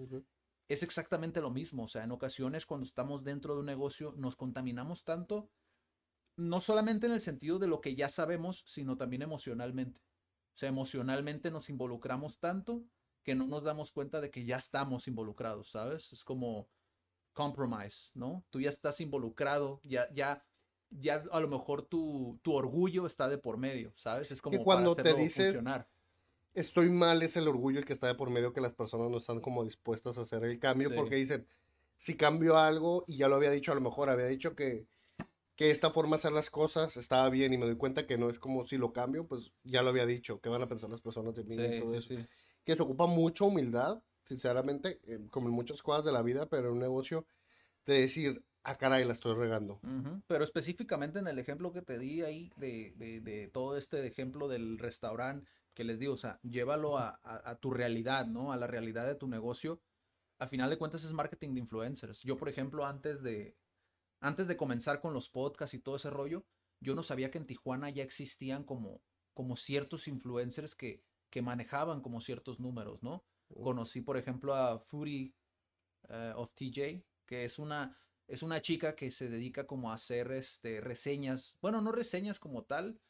Es 0.68 0.82
exactamente 0.82 1.40
lo 1.40 1.50
mismo, 1.50 1.84
o 1.84 1.88
sea, 1.88 2.04
en 2.04 2.12
ocasiones 2.12 2.66
cuando 2.66 2.86
estamos 2.86 3.24
dentro 3.24 3.54
de 3.54 3.60
un 3.60 3.66
negocio 3.66 4.14
nos 4.16 4.36
contaminamos 4.36 5.02
tanto, 5.02 5.50
no 6.36 6.60
solamente 6.60 7.06
en 7.06 7.12
el 7.12 7.20
sentido 7.20 7.58
de 7.58 7.66
lo 7.66 7.80
que 7.80 7.96
ya 7.96 8.08
sabemos, 8.08 8.62
sino 8.66 8.96
también 8.96 9.22
emocionalmente. 9.22 10.00
O 10.58 10.60
sea, 10.60 10.70
emocionalmente 10.70 11.52
nos 11.52 11.70
involucramos 11.70 12.40
tanto 12.40 12.82
que 13.22 13.36
no 13.36 13.46
nos 13.46 13.62
damos 13.62 13.92
cuenta 13.92 14.20
de 14.20 14.32
que 14.32 14.44
ya 14.44 14.56
estamos 14.56 15.06
involucrados, 15.06 15.70
¿sabes? 15.70 16.12
Es 16.12 16.24
como 16.24 16.68
compromise, 17.32 18.10
¿no? 18.14 18.44
Tú 18.50 18.60
ya 18.60 18.70
estás 18.70 19.00
involucrado, 19.00 19.80
ya, 19.84 20.12
ya, 20.12 20.44
ya 20.90 21.22
a 21.30 21.38
lo 21.38 21.46
mejor 21.46 21.82
tu, 21.82 22.40
tu 22.42 22.54
orgullo 22.54 23.06
está 23.06 23.28
de 23.28 23.38
por 23.38 23.56
medio, 23.56 23.92
¿sabes? 23.94 24.32
Es 24.32 24.42
como 24.42 24.58
que 24.58 24.64
cuando 24.64 24.96
te 24.96 25.14
dices 25.14 25.60
estoy 26.54 26.90
mal 26.90 27.22
es 27.22 27.36
el 27.36 27.46
orgullo 27.46 27.78
el 27.78 27.84
que 27.84 27.92
está 27.92 28.08
de 28.08 28.16
por 28.16 28.30
medio 28.30 28.52
que 28.52 28.60
las 28.60 28.74
personas 28.74 29.08
no 29.08 29.18
están 29.18 29.40
como 29.40 29.62
dispuestas 29.62 30.18
a 30.18 30.22
hacer 30.22 30.42
el 30.42 30.58
cambio 30.58 30.92
porque 30.92 31.14
dicen 31.14 31.46
si 31.98 32.16
cambio 32.16 32.58
algo 32.58 33.04
y 33.06 33.18
ya 33.18 33.28
lo 33.28 33.36
había 33.36 33.52
dicho 33.52 33.70
a 33.70 33.76
lo 33.76 33.80
mejor 33.80 34.08
había 34.08 34.26
dicho 34.26 34.56
que 34.56 34.88
que 35.58 35.72
esta 35.72 35.90
forma 35.90 36.10
de 36.10 36.20
hacer 36.20 36.32
las 36.32 36.50
cosas 36.50 36.96
estaba 36.96 37.28
bien 37.30 37.52
y 37.52 37.58
me 37.58 37.66
doy 37.66 37.74
cuenta 37.74 38.06
que 38.06 38.16
no 38.16 38.30
es 38.30 38.38
como 38.38 38.64
si 38.64 38.78
lo 38.78 38.92
cambio, 38.92 39.26
pues 39.26 39.52
ya 39.64 39.82
lo 39.82 39.88
había 39.88 40.06
dicho, 40.06 40.40
que 40.40 40.48
van 40.48 40.62
a 40.62 40.68
pensar 40.68 40.88
las 40.88 41.00
personas 41.00 41.34
de 41.34 41.42
mí 41.42 41.56
y 41.56 41.80
todo 41.80 41.94
eso. 41.96 42.14
Que 42.62 42.76
se 42.76 42.82
ocupa 42.82 43.06
mucha 43.06 43.44
humildad, 43.44 44.00
sinceramente, 44.22 45.00
eh, 45.02 45.18
como 45.32 45.48
en 45.48 45.54
muchas 45.54 45.82
cosas 45.82 46.04
de 46.04 46.12
la 46.12 46.22
vida, 46.22 46.48
pero 46.48 46.68
en 46.68 46.74
un 46.74 46.78
negocio, 46.78 47.26
de 47.86 48.02
decir, 48.02 48.44
ah, 48.62 48.78
caray, 48.78 49.04
la 49.04 49.14
estoy 49.14 49.34
regando. 49.34 49.80
Pero 50.28 50.44
específicamente 50.44 51.18
en 51.18 51.26
el 51.26 51.40
ejemplo 51.40 51.72
que 51.72 51.82
te 51.82 51.98
di 51.98 52.22
ahí, 52.22 52.52
de, 52.54 52.94
de, 52.96 53.20
de 53.20 53.48
todo 53.48 53.76
este 53.76 54.06
ejemplo 54.06 54.46
del 54.46 54.78
restaurante, 54.78 55.50
que 55.74 55.82
les 55.82 55.98
digo, 55.98 56.14
o 56.14 56.18
sea, 56.18 56.38
llévalo 56.44 56.98
a, 56.98 57.18
a, 57.24 57.50
a 57.50 57.56
tu 57.56 57.72
realidad, 57.72 58.26
¿no? 58.28 58.52
A 58.52 58.56
la 58.56 58.68
realidad 58.68 59.08
de 59.08 59.16
tu 59.16 59.26
negocio. 59.26 59.80
A 60.38 60.46
final 60.46 60.70
de 60.70 60.78
cuentas 60.78 61.02
es 61.02 61.12
marketing 61.12 61.54
de 61.54 61.60
influencers. 61.62 62.22
Yo, 62.22 62.36
por 62.36 62.48
ejemplo, 62.48 62.86
antes 62.86 63.24
de, 63.24 63.56
antes 64.20 64.48
de 64.48 64.56
comenzar 64.56 65.00
con 65.00 65.12
los 65.12 65.28
podcasts 65.28 65.74
y 65.74 65.80
todo 65.80 65.96
ese 65.96 66.10
rollo, 66.10 66.44
yo 66.80 66.94
no 66.94 67.02
sabía 67.02 67.30
que 67.30 67.38
en 67.38 67.46
Tijuana 67.46 67.90
ya 67.90 68.02
existían 68.02 68.64
como, 68.64 69.02
como 69.34 69.56
ciertos 69.56 70.08
influencers 70.08 70.74
que, 70.74 71.02
que 71.30 71.42
manejaban 71.42 72.00
como 72.00 72.20
ciertos 72.20 72.60
números, 72.60 73.02
¿no? 73.02 73.24
Conocí, 73.54 74.00
por 74.00 74.16
ejemplo, 74.16 74.54
a 74.54 74.78
Foodie 74.78 75.34
eh, 76.08 76.32
of 76.36 76.54
TJ, 76.54 77.04
que 77.26 77.44
es 77.44 77.58
una, 77.58 77.98
es 78.26 78.42
una 78.42 78.60
chica 78.60 78.94
que 78.94 79.10
se 79.10 79.28
dedica 79.28 79.66
como 79.66 79.90
a 79.90 79.94
hacer 79.94 80.32
este, 80.32 80.80
reseñas, 80.80 81.58
bueno, 81.60 81.80
no 81.80 81.92
reseñas 81.92 82.38
como 82.38 82.64
tal, 82.64 83.00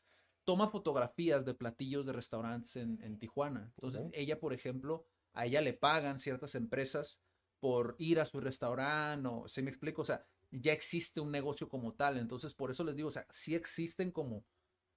toma 0.45 0.69
fotografías 0.69 1.45
de 1.45 1.55
platillos 1.55 2.07
de 2.07 2.13
restaurantes 2.13 2.77
en, 2.77 3.19
Tijuana. 3.19 3.73
Entonces, 3.77 4.11
ella, 4.15 4.41
por 4.41 4.55
ejemplo, 4.55 5.05
a 5.35 5.45
ella 5.45 5.61
le 5.61 5.75
pagan 5.75 6.19
ciertas 6.19 6.55
empresas 6.55 7.21
por 7.61 7.97
ir 7.99 8.21
a 8.21 8.27
su 8.27 8.41
restaurante, 8.41 9.29
o 9.29 9.47
se 9.49 9.63
me 9.63 9.71
explico, 9.71 10.03
o 10.03 10.05
sea, 10.05 10.25
ya 10.51 10.73
existe 10.73 11.21
un 11.21 11.31
negocio 11.31 11.69
como 11.69 11.95
tal. 11.95 12.19
Entonces, 12.19 12.55
por 12.55 12.71
eso 12.71 12.85
les 12.85 12.97
digo, 12.97 13.09
o 13.09 13.13
sea, 13.13 13.27
si 13.31 13.55
existen 13.55 14.11
como, 14.11 14.45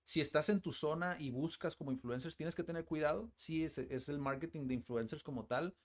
si 0.03 0.21
estás 0.21 0.49
en 0.49 0.61
tu 0.61 0.71
zona 0.71 1.17
y 1.19 1.29
buscas 1.29 1.75
como 1.75 1.91
influencers, 1.91 2.35
tienes 2.35 2.55
que 2.55 2.63
tener 2.63 2.85
cuidado. 2.85 3.31
Sí, 3.35 3.63
es, 3.63 3.77
es 3.77 4.09
el 4.09 4.19
marketing 4.19 4.67
de 4.67 4.75
influencers 4.75 5.23
como 5.23 5.45
tal, 5.45 5.75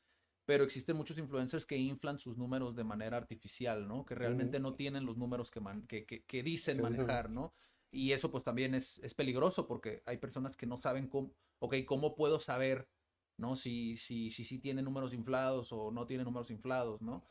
pero 0.45 0.65
existen 0.65 0.97
muchos 0.97 1.19
influencers 1.19 1.67
que 1.67 1.77
inflan 1.77 2.19
sus 2.19 2.37
números 2.37 2.77
de 2.77 2.85
manera 2.85 3.17
artificial, 3.17 3.87
¿no? 3.87 4.05
Que 4.07 4.15
realmente 4.15 4.61
no 4.61 4.75
tienen 4.75 5.05
los 5.05 5.17
números 5.17 5.51
que, 5.51 5.61
que, 6.07 6.25
que, 6.25 6.43
dicen 6.43 6.81
manejar, 6.81 7.31
¿no? 7.31 7.53
Y 7.91 8.13
eso 8.13 8.31
pues 8.31 8.45
también 8.45 8.75
es, 8.75 8.99
es, 8.99 9.15
peligroso 9.15 9.67
porque 9.67 10.03
hay 10.07 10.19
personas 10.19 10.57
que 10.57 10.67
no 10.67 10.81
saben 10.81 11.09
cómo, 11.09 11.33
ok, 11.61 11.77
¿cómo 11.87 12.15
puedo 12.15 12.41
saber, 12.41 12.89
¿no? 13.39 13.57
Si, 13.57 13.97
si, 13.97 14.31
si, 14.31 14.45
si 14.45 14.59
tiene 14.59 14.83
números 14.83 15.15
inflados 15.15 15.73
o 15.73 15.91
no 15.91 16.07
tiene 16.07 16.25
números 16.25 16.51
inflados, 16.51 17.01
¿no? 17.01 17.25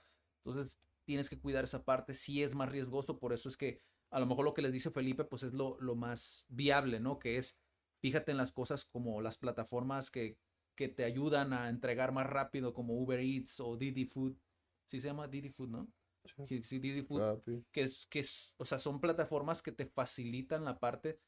Entonces 0.44 0.80
tienes 1.06 1.30
que 1.30 1.40
cuidar 1.40 1.64
esa 1.64 1.84
parte, 1.84 2.14
sí 2.14 2.44
es 2.44 2.56
más 2.56 2.70
riesgoso, 2.70 3.20
por 3.20 3.34
eso 3.34 3.50
es 3.50 3.58
que 3.58 3.82
a 4.10 4.20
lo 4.20 4.26
mejor 4.26 4.46
lo 4.46 4.54
que 4.54 4.62
les 4.62 4.72
dice 4.72 4.92
Felipe 4.92 5.24
pues 5.24 5.44
es 5.44 5.54
lo, 5.54 5.78
lo 5.80 5.96
más 5.96 6.46
viable, 6.48 7.00
¿no? 7.00 7.20
Que 7.20 7.38
es, 7.38 7.60
fíjate 8.02 8.32
en 8.32 8.38
las 8.38 8.52
cosas 8.52 8.86
como 8.86 9.22
las 9.22 9.38
plataformas 9.38 10.12
que, 10.12 10.38
que 10.76 10.88
te 10.90 11.04
ayudan 11.04 11.54
a 11.54 11.70
entregar 11.70 12.12
más 12.12 12.28
rápido 12.28 12.74
como 12.74 12.94
Uber 12.96 13.20
Eats 13.20 13.60
o 13.60 13.78
Didi 13.78 14.06
Food. 14.06 14.38
Sí 14.86 15.02
se 15.02 15.08
llama 15.08 15.28
Didi 15.28 15.50
Food, 15.50 15.70
¿no? 15.70 15.88
Sí, 16.48 16.80
Didi 16.80 17.02
Food. 17.02 17.42
Que 17.72 17.84
es, 17.84 18.08
que 18.08 18.20
es, 18.20 18.54
o 18.58 18.66
sea, 18.66 18.80
son 18.80 19.00
plataformas 19.00 19.62
que 19.62 19.72
te 19.72 19.86
facilitan 19.86 20.66
la 20.66 20.80
parte 20.80 21.20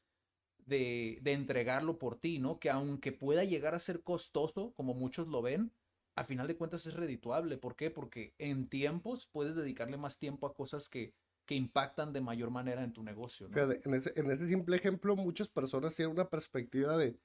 de, 0.58 1.18
de, 1.22 1.32
entregarlo 1.32 1.98
por 1.98 2.16
ti, 2.16 2.38
¿no? 2.38 2.58
Que 2.58 2.70
aunque 2.70 3.12
pueda 3.12 3.44
llegar 3.44 3.74
a 3.74 3.80
ser 3.80 4.02
costoso, 4.02 4.72
como 4.74 4.94
muchos 4.94 5.28
lo 5.28 5.40
ven, 5.40 5.72
a 6.18 6.24
final 6.24 6.48
de 6.48 6.56
cuentas 6.56 6.84
es 6.86 6.94
redituable. 6.94 7.58
¿Por 7.58 7.76
qué? 7.76 7.90
Porque 7.92 8.34
en 8.38 8.68
tiempos 8.68 9.28
puedes 9.30 9.54
dedicarle 9.54 9.96
más 9.96 10.18
tiempo 10.18 10.48
a 10.48 10.54
cosas 10.54 10.88
que, 10.88 11.14
que 11.46 11.54
impactan 11.54 12.12
de 12.12 12.20
mayor 12.20 12.50
manera 12.50 12.82
en 12.82 12.92
tu 12.92 13.04
negocio. 13.04 13.48
¿no? 13.48 13.56
en, 13.56 13.94
ese, 13.94 14.12
en 14.16 14.28
ese 14.28 14.48
simple 14.48 14.76
ejemplo, 14.76 15.14
muchas 15.14 15.48
personas 15.48 15.94
tienen 15.94 16.12
una 16.12 16.28
perspectiva 16.28 16.96
de 16.96 17.16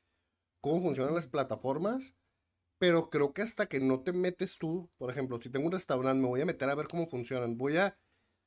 cómo 0.62 0.80
funcionan 0.84 1.16
las 1.16 1.26
plataformas, 1.26 2.16
pero 2.78 3.10
creo 3.10 3.34
que 3.34 3.42
hasta 3.42 3.66
que 3.66 3.80
no 3.80 4.02
te 4.02 4.14
metes 4.14 4.60
tú, 4.60 4.92
por 5.00 5.10
ejemplo, 5.10 5.42
si 5.42 5.50
tengo 5.50 5.66
un 5.66 5.72
restaurante, 5.72 6.22
me 6.22 6.28
voy 6.28 6.42
a 6.42 6.46
meter 6.46 6.70
a 6.70 6.76
ver 6.76 6.88
cómo 6.88 7.08
funcionan, 7.08 7.58
voy 7.58 7.78
a 7.78 7.98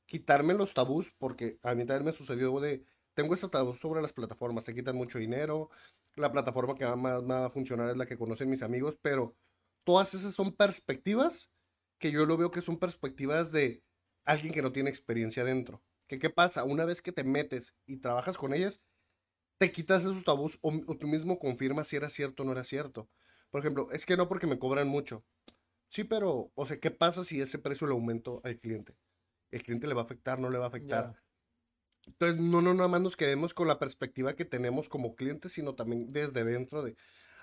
quitarme 0.05 0.53
los 0.53 0.73
tabús, 0.73 1.13
porque 1.17 1.59
a 1.61 1.75
mí 1.75 1.85
también 1.85 2.05
me 2.05 2.13
sucedió 2.13 2.57
de, 2.61 2.85
tengo 3.13 3.33
ese 3.33 3.49
tabú 3.49 3.73
sobre 3.73 4.01
las 4.01 4.13
plataformas, 4.13 4.63
se 4.63 4.73
quitan 4.73 4.95
mucho 4.95 5.19
dinero, 5.19 5.71
la 6.15 6.31
plataforma 6.31 6.73
que 6.75 6.85
más 6.85 7.21
va 7.23 7.47
a 7.47 7.49
funcionar 7.49 7.89
es 7.89 7.97
la 7.97 8.05
que 8.05 8.17
conocen 8.17 8.49
mis 8.49 8.63
amigos, 8.63 8.97
pero 9.01 9.35
todas 9.87 10.13
esas 10.13 10.33
son 10.33 10.51
perspectivas 10.51 11.49
que 11.97 12.11
yo 12.11 12.25
lo 12.25 12.35
veo 12.35 12.51
que 12.51 12.61
son 12.61 12.77
perspectivas 12.77 13.53
de 13.53 13.85
alguien 14.25 14.53
que 14.53 14.61
no 14.61 14.73
tiene 14.73 14.89
experiencia 14.89 15.45
dentro. 15.45 15.81
¿Qué, 16.07 16.19
¿Qué 16.19 16.29
pasa? 16.29 16.65
Una 16.65 16.83
vez 16.83 17.01
que 17.01 17.13
te 17.13 17.23
metes 17.23 17.73
y 17.85 17.95
trabajas 17.95 18.37
con 18.37 18.53
ellas, 18.53 18.81
te 19.57 19.71
quitas 19.71 20.01
esos 20.01 20.25
tabús 20.25 20.59
o, 20.61 20.73
tú 20.97 21.07
mismo 21.07 21.39
confirmas 21.39 21.87
si 21.87 21.95
era 21.95 22.09
cierto 22.09 22.43
o 22.43 22.45
no 22.45 22.51
era 22.51 22.65
cierto. 22.65 23.09
Por 23.49 23.61
ejemplo, 23.61 23.87
es 23.93 24.05
que 24.05 24.17
no 24.17 24.27
porque 24.27 24.45
me 24.45 24.59
cobran 24.59 24.89
mucho. 24.89 25.23
Sí, 25.87 26.03
pero, 26.03 26.51
o 26.53 26.65
sea, 26.65 26.81
¿qué 26.81 26.91
pasa 26.91 27.23
si 27.23 27.39
ese 27.39 27.57
precio 27.57 27.87
lo 27.87 27.93
aumento 27.93 28.41
al 28.43 28.59
cliente? 28.59 28.97
¿El 29.51 29.63
cliente 29.63 29.87
le 29.87 29.93
va 29.93 30.01
a 30.01 30.03
afectar, 30.03 30.37
no 30.37 30.49
le 30.49 30.57
va 30.57 30.65
a 30.65 30.67
afectar? 30.67 31.15
Entonces, 32.05 32.41
no, 32.41 32.61
no, 32.61 32.73
nada 32.73 32.89
más 32.89 32.99
nos 32.99 33.15
quedemos 33.15 33.53
con 33.53 33.69
la 33.69 33.79
perspectiva 33.79 34.35
que 34.35 34.43
tenemos 34.43 34.89
como 34.89 35.15
clientes, 35.15 35.53
sino 35.53 35.75
también 35.75 36.11
desde 36.11 36.43
dentro 36.43 36.83
de, 36.83 36.97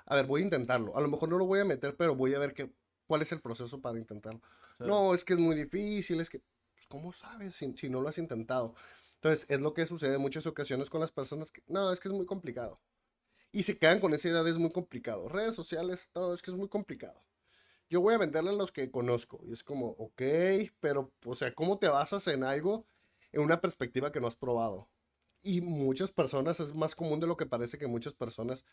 a 0.06 0.14
ver, 0.14 0.26
voy 0.26 0.42
a 0.42 0.44
intentarlo. 0.44 0.96
A 0.96 1.00
lo 1.00 1.08
mejor 1.08 1.28
no 1.28 1.38
lo 1.38 1.46
voy 1.46 1.60
a 1.60 1.64
meter, 1.64 1.96
pero 1.96 2.14
voy 2.14 2.34
a 2.34 2.38
ver 2.38 2.54
qué, 2.54 2.70
cuál 3.06 3.22
es 3.22 3.32
el 3.32 3.40
proceso 3.40 3.80
para 3.80 3.98
intentarlo. 3.98 4.40
No, 4.78 5.14
es 5.14 5.24
que 5.24 5.34
es 5.34 5.38
muy 5.38 5.54
difícil, 5.54 6.20
es 6.20 6.28
que, 6.28 6.42
pues, 6.74 6.86
¿cómo 6.86 7.12
sabes 7.12 7.54
si, 7.54 7.72
si 7.76 7.88
no 7.88 8.00
lo 8.00 8.08
has 8.08 8.18
intentado? 8.18 8.74
Entonces, 9.16 9.46
es 9.48 9.60
lo 9.60 9.72
que 9.72 9.86
sucede 9.86 10.16
en 10.16 10.20
muchas 10.20 10.46
ocasiones 10.46 10.90
con 10.90 11.00
las 11.00 11.12
personas 11.12 11.50
que, 11.50 11.62
no, 11.66 11.92
es 11.92 12.00
que 12.00 12.08
es 12.08 12.14
muy 12.14 12.26
complicado. 12.26 12.80
Y 13.52 13.62
se 13.62 13.78
quedan 13.78 14.00
con 14.00 14.12
esa 14.12 14.28
idea, 14.28 14.46
es 14.48 14.58
muy 14.58 14.72
complicado. 14.72 15.28
Redes 15.28 15.54
sociales, 15.54 16.10
todo 16.12 16.34
es 16.34 16.42
que 16.42 16.50
es 16.50 16.56
muy 16.56 16.68
complicado. 16.68 17.24
Yo 17.88 18.00
voy 18.00 18.14
a 18.14 18.18
venderle 18.18 18.50
a 18.50 18.54
los 18.54 18.72
que 18.72 18.90
conozco. 18.90 19.40
Y 19.44 19.52
es 19.52 19.62
como, 19.62 19.90
ok, 19.90 20.22
pero, 20.80 21.12
o 21.24 21.34
sea, 21.34 21.54
¿cómo 21.54 21.78
te 21.78 21.88
basas 21.88 22.26
en 22.26 22.42
algo 22.42 22.84
en 23.32 23.42
una 23.42 23.60
perspectiva 23.60 24.10
que 24.10 24.20
no 24.20 24.26
has 24.26 24.36
probado? 24.36 24.88
Y 25.42 25.60
muchas 25.60 26.10
personas, 26.10 26.58
es 26.58 26.74
más 26.74 26.94
común 26.96 27.20
de 27.20 27.26
lo 27.26 27.36
que 27.36 27.46
parece 27.46 27.78
que 27.78 27.86
muchas 27.86 28.12
personas 28.12 28.64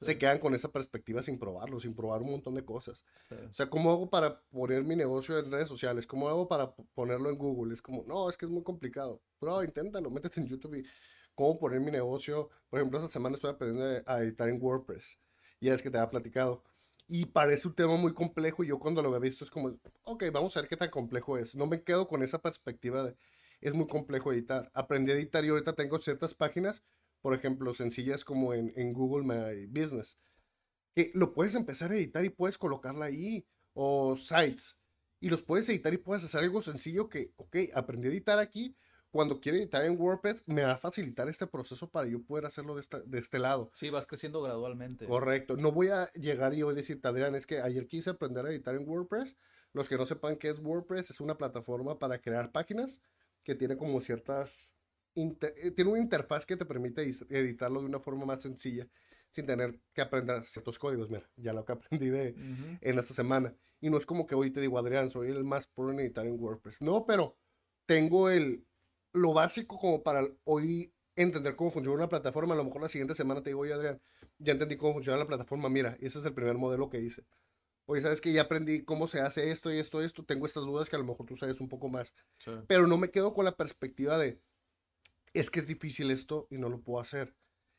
se 0.00 0.16
quedan 0.16 0.38
con 0.38 0.54
esa 0.54 0.72
perspectiva 0.72 1.22
sin 1.22 1.38
probarlo, 1.38 1.78
sin 1.78 1.94
probar 1.94 2.22
un 2.22 2.30
montón 2.30 2.54
de 2.54 2.64
cosas. 2.64 3.04
O 3.30 3.52
sea, 3.52 3.68
¿cómo 3.68 3.90
hago 3.90 4.08
para 4.08 4.40
poner 4.50 4.82
mi 4.82 4.96
negocio 4.96 5.38
en 5.38 5.50
redes 5.50 5.68
sociales? 5.68 6.06
¿Cómo 6.06 6.28
hago 6.28 6.48
para 6.48 6.74
ponerlo 6.94 7.28
en 7.28 7.36
Google? 7.36 7.74
Es 7.74 7.82
como, 7.82 8.04
no, 8.04 8.30
es 8.30 8.36
que 8.36 8.46
es 8.46 8.50
muy 8.50 8.62
complicado. 8.62 9.20
Pero 9.38 9.62
inténtalo, 9.62 10.10
métete 10.10 10.40
en 10.40 10.46
YouTube 10.46 10.76
y 10.76 10.84
cómo 11.34 11.58
poner 11.58 11.80
mi 11.80 11.90
negocio. 11.90 12.48
Por 12.70 12.80
ejemplo, 12.80 12.98
esta 12.98 13.10
semana 13.10 13.34
estoy 13.34 13.50
aprendiendo 13.50 14.02
a 14.06 14.22
editar 14.22 14.48
en 14.48 14.58
WordPress. 14.60 15.18
Y 15.60 15.68
es 15.68 15.82
que 15.82 15.90
te 15.90 15.98
había 15.98 16.10
platicado. 16.10 16.64
Y 17.06 17.26
parece 17.26 17.68
un 17.68 17.74
tema 17.74 17.96
muy 17.96 18.14
complejo 18.14 18.64
y 18.64 18.68
yo 18.68 18.78
cuando 18.78 19.02
lo 19.02 19.08
había 19.08 19.18
visto 19.18 19.44
es 19.44 19.50
como, 19.50 19.76
ok, 20.04 20.24
vamos 20.32 20.56
a 20.56 20.60
ver 20.60 20.68
qué 20.70 20.76
tan 20.76 20.90
complejo 20.90 21.36
es. 21.36 21.56
No 21.56 21.66
me 21.66 21.82
quedo 21.82 22.08
con 22.08 22.22
esa 22.22 22.40
perspectiva 22.40 23.02
de, 23.02 23.16
es 23.60 23.74
muy 23.74 23.86
complejo 23.86 24.32
editar. 24.32 24.70
Aprendí 24.74 25.12
a 25.12 25.14
editar 25.16 25.44
y 25.44 25.48
ahorita 25.48 25.74
tengo 25.74 25.98
ciertas 25.98 26.34
páginas 26.34 26.84
por 27.20 27.34
ejemplo, 27.34 27.74
sencillas 27.74 28.24
como 28.24 28.54
en, 28.54 28.72
en, 28.76 28.92
Google 28.92 29.26
My 29.26 29.66
Business, 29.66 30.18
que 30.94 31.10
lo 31.14 31.32
puedes 31.32 31.54
empezar 31.54 31.92
a 31.92 31.96
editar 31.96 32.24
y 32.24 32.30
puedes 32.30 32.58
colocarla 32.58 33.06
ahí, 33.06 33.46
o 33.72 34.16
sites, 34.16 34.78
y 35.20 35.28
los 35.28 35.42
puedes 35.42 35.68
editar 35.68 35.92
y 35.92 35.98
puedes 35.98 36.24
hacer 36.24 36.40
algo 36.40 36.62
sencillo 36.62 37.08
que, 37.08 37.32
ok, 37.36 37.56
aprendí 37.74 38.08
a 38.08 38.10
editar 38.10 38.38
aquí, 38.38 38.76
cuando 39.10 39.40
quiero 39.40 39.58
editar 39.58 39.84
en 39.84 40.00
WordPress, 40.00 40.46
me 40.46 40.62
va 40.62 40.72
a 40.72 40.78
facilitar 40.78 41.28
este 41.28 41.46
proceso 41.46 41.90
para 41.90 42.06
yo 42.06 42.22
poder 42.22 42.46
hacerlo 42.46 42.76
de, 42.76 42.80
esta, 42.80 43.00
de 43.00 43.18
este 43.18 43.40
lado. 43.40 43.72
Sí, 43.74 43.90
vas 43.90 44.06
creciendo 44.06 44.40
gradualmente. 44.40 45.06
Correcto. 45.06 45.56
No 45.56 45.72
voy 45.72 45.88
a 45.88 46.06
llegar 46.12 46.54
y 46.54 46.62
hoy 46.62 46.74
decirte, 46.74 47.08
Adrián, 47.08 47.34
es 47.34 47.46
que 47.46 47.60
ayer 47.60 47.88
quise 47.88 48.10
aprender 48.10 48.46
a 48.46 48.50
editar 48.50 48.74
en 48.76 48.88
WordPress. 48.88 49.36
Los 49.72 49.88
que 49.88 49.96
no 49.96 50.06
sepan 50.06 50.36
qué 50.36 50.48
es 50.48 50.60
WordPress, 50.60 51.10
es 51.10 51.20
una 51.20 51.36
plataforma 51.36 51.98
para 51.98 52.20
crear 52.20 52.52
páginas 52.52 53.02
que 53.42 53.56
tiene 53.56 53.76
como 53.76 54.00
ciertas 54.00 54.74
eh, 55.22 55.70
tiene 55.72 55.90
una 55.90 56.00
interfaz 56.00 56.46
que 56.46 56.56
te 56.56 56.64
permite 56.64 57.02
editarlo 57.02 57.80
de 57.80 57.86
una 57.86 58.00
forma 58.00 58.26
más 58.26 58.42
sencilla 58.42 58.88
sin 59.30 59.46
tener 59.46 59.80
que 59.92 60.02
aprender 60.02 60.44
ciertos 60.44 60.78
códigos. 60.78 61.10
Mira, 61.10 61.28
ya 61.36 61.52
lo 61.52 61.64
que 61.64 61.72
aprendí 62.00 62.08
de, 62.08 62.34
en 62.80 62.98
esta 62.98 63.14
semana. 63.14 63.54
Y 63.80 63.90
no 63.90 63.96
es 63.96 64.06
como 64.06 64.26
que 64.26 64.34
hoy 64.34 64.50
te 64.50 64.60
digo, 64.60 64.78
Adrián, 64.78 65.10
soy 65.10 65.28
el 65.28 65.44
más 65.44 65.66
pro 65.66 65.90
en 65.90 66.00
editar 66.00 66.26
en 66.26 66.38
WordPress. 66.38 66.82
No, 66.82 67.06
pero 67.06 67.36
tengo 67.86 68.28
el, 68.30 68.66
lo 69.12 69.32
básico 69.32 69.78
como 69.78 70.02
para 70.02 70.26
hoy 70.44 70.92
entender 71.16 71.56
cómo 71.56 71.70
funciona 71.70 71.96
una 71.96 72.08
plataforma. 72.08 72.54
A 72.54 72.56
lo 72.56 72.64
mejor 72.64 72.82
la 72.82 72.88
siguiente 72.88 73.14
semana 73.14 73.42
te 73.42 73.50
digo, 73.50 73.60
oye, 73.60 73.72
Adrián, 73.72 74.00
ya 74.38 74.52
entendí 74.52 74.76
cómo 74.76 74.94
funciona 74.94 75.18
la 75.18 75.26
plataforma. 75.26 75.68
Mira, 75.68 75.96
ese 76.00 76.18
es 76.18 76.24
el 76.24 76.34
primer 76.34 76.56
modelo 76.56 76.90
que 76.90 77.00
hice. 77.00 77.24
Oye, 77.86 78.02
sabes 78.02 78.20
que 78.20 78.32
ya 78.32 78.42
aprendí 78.42 78.84
cómo 78.84 79.08
se 79.08 79.20
hace 79.20 79.50
esto 79.50 79.72
y 79.72 79.78
esto 79.78 80.00
y 80.00 80.04
esto. 80.04 80.24
Tengo 80.24 80.46
estas 80.46 80.64
dudas 80.64 80.88
que 80.88 80.96
a 80.96 80.98
lo 80.98 81.04
mejor 81.04 81.26
tú 81.26 81.36
sabes 81.36 81.60
un 81.60 81.68
poco 81.68 81.88
más. 81.88 82.14
Pero 82.68 82.86
no 82.86 82.98
me 82.98 83.10
quedo 83.10 83.34
con 83.34 83.44
la 83.44 83.56
perspectiva 83.56 84.16
de, 84.18 84.40
es 85.32 85.50
que 85.50 85.60
es 85.60 85.66
difícil 85.66 86.10
esto 86.10 86.46
y 86.50 86.58
no 86.58 86.68
lo 86.68 86.80
puedo 86.80 87.00
hacer. 87.00 87.34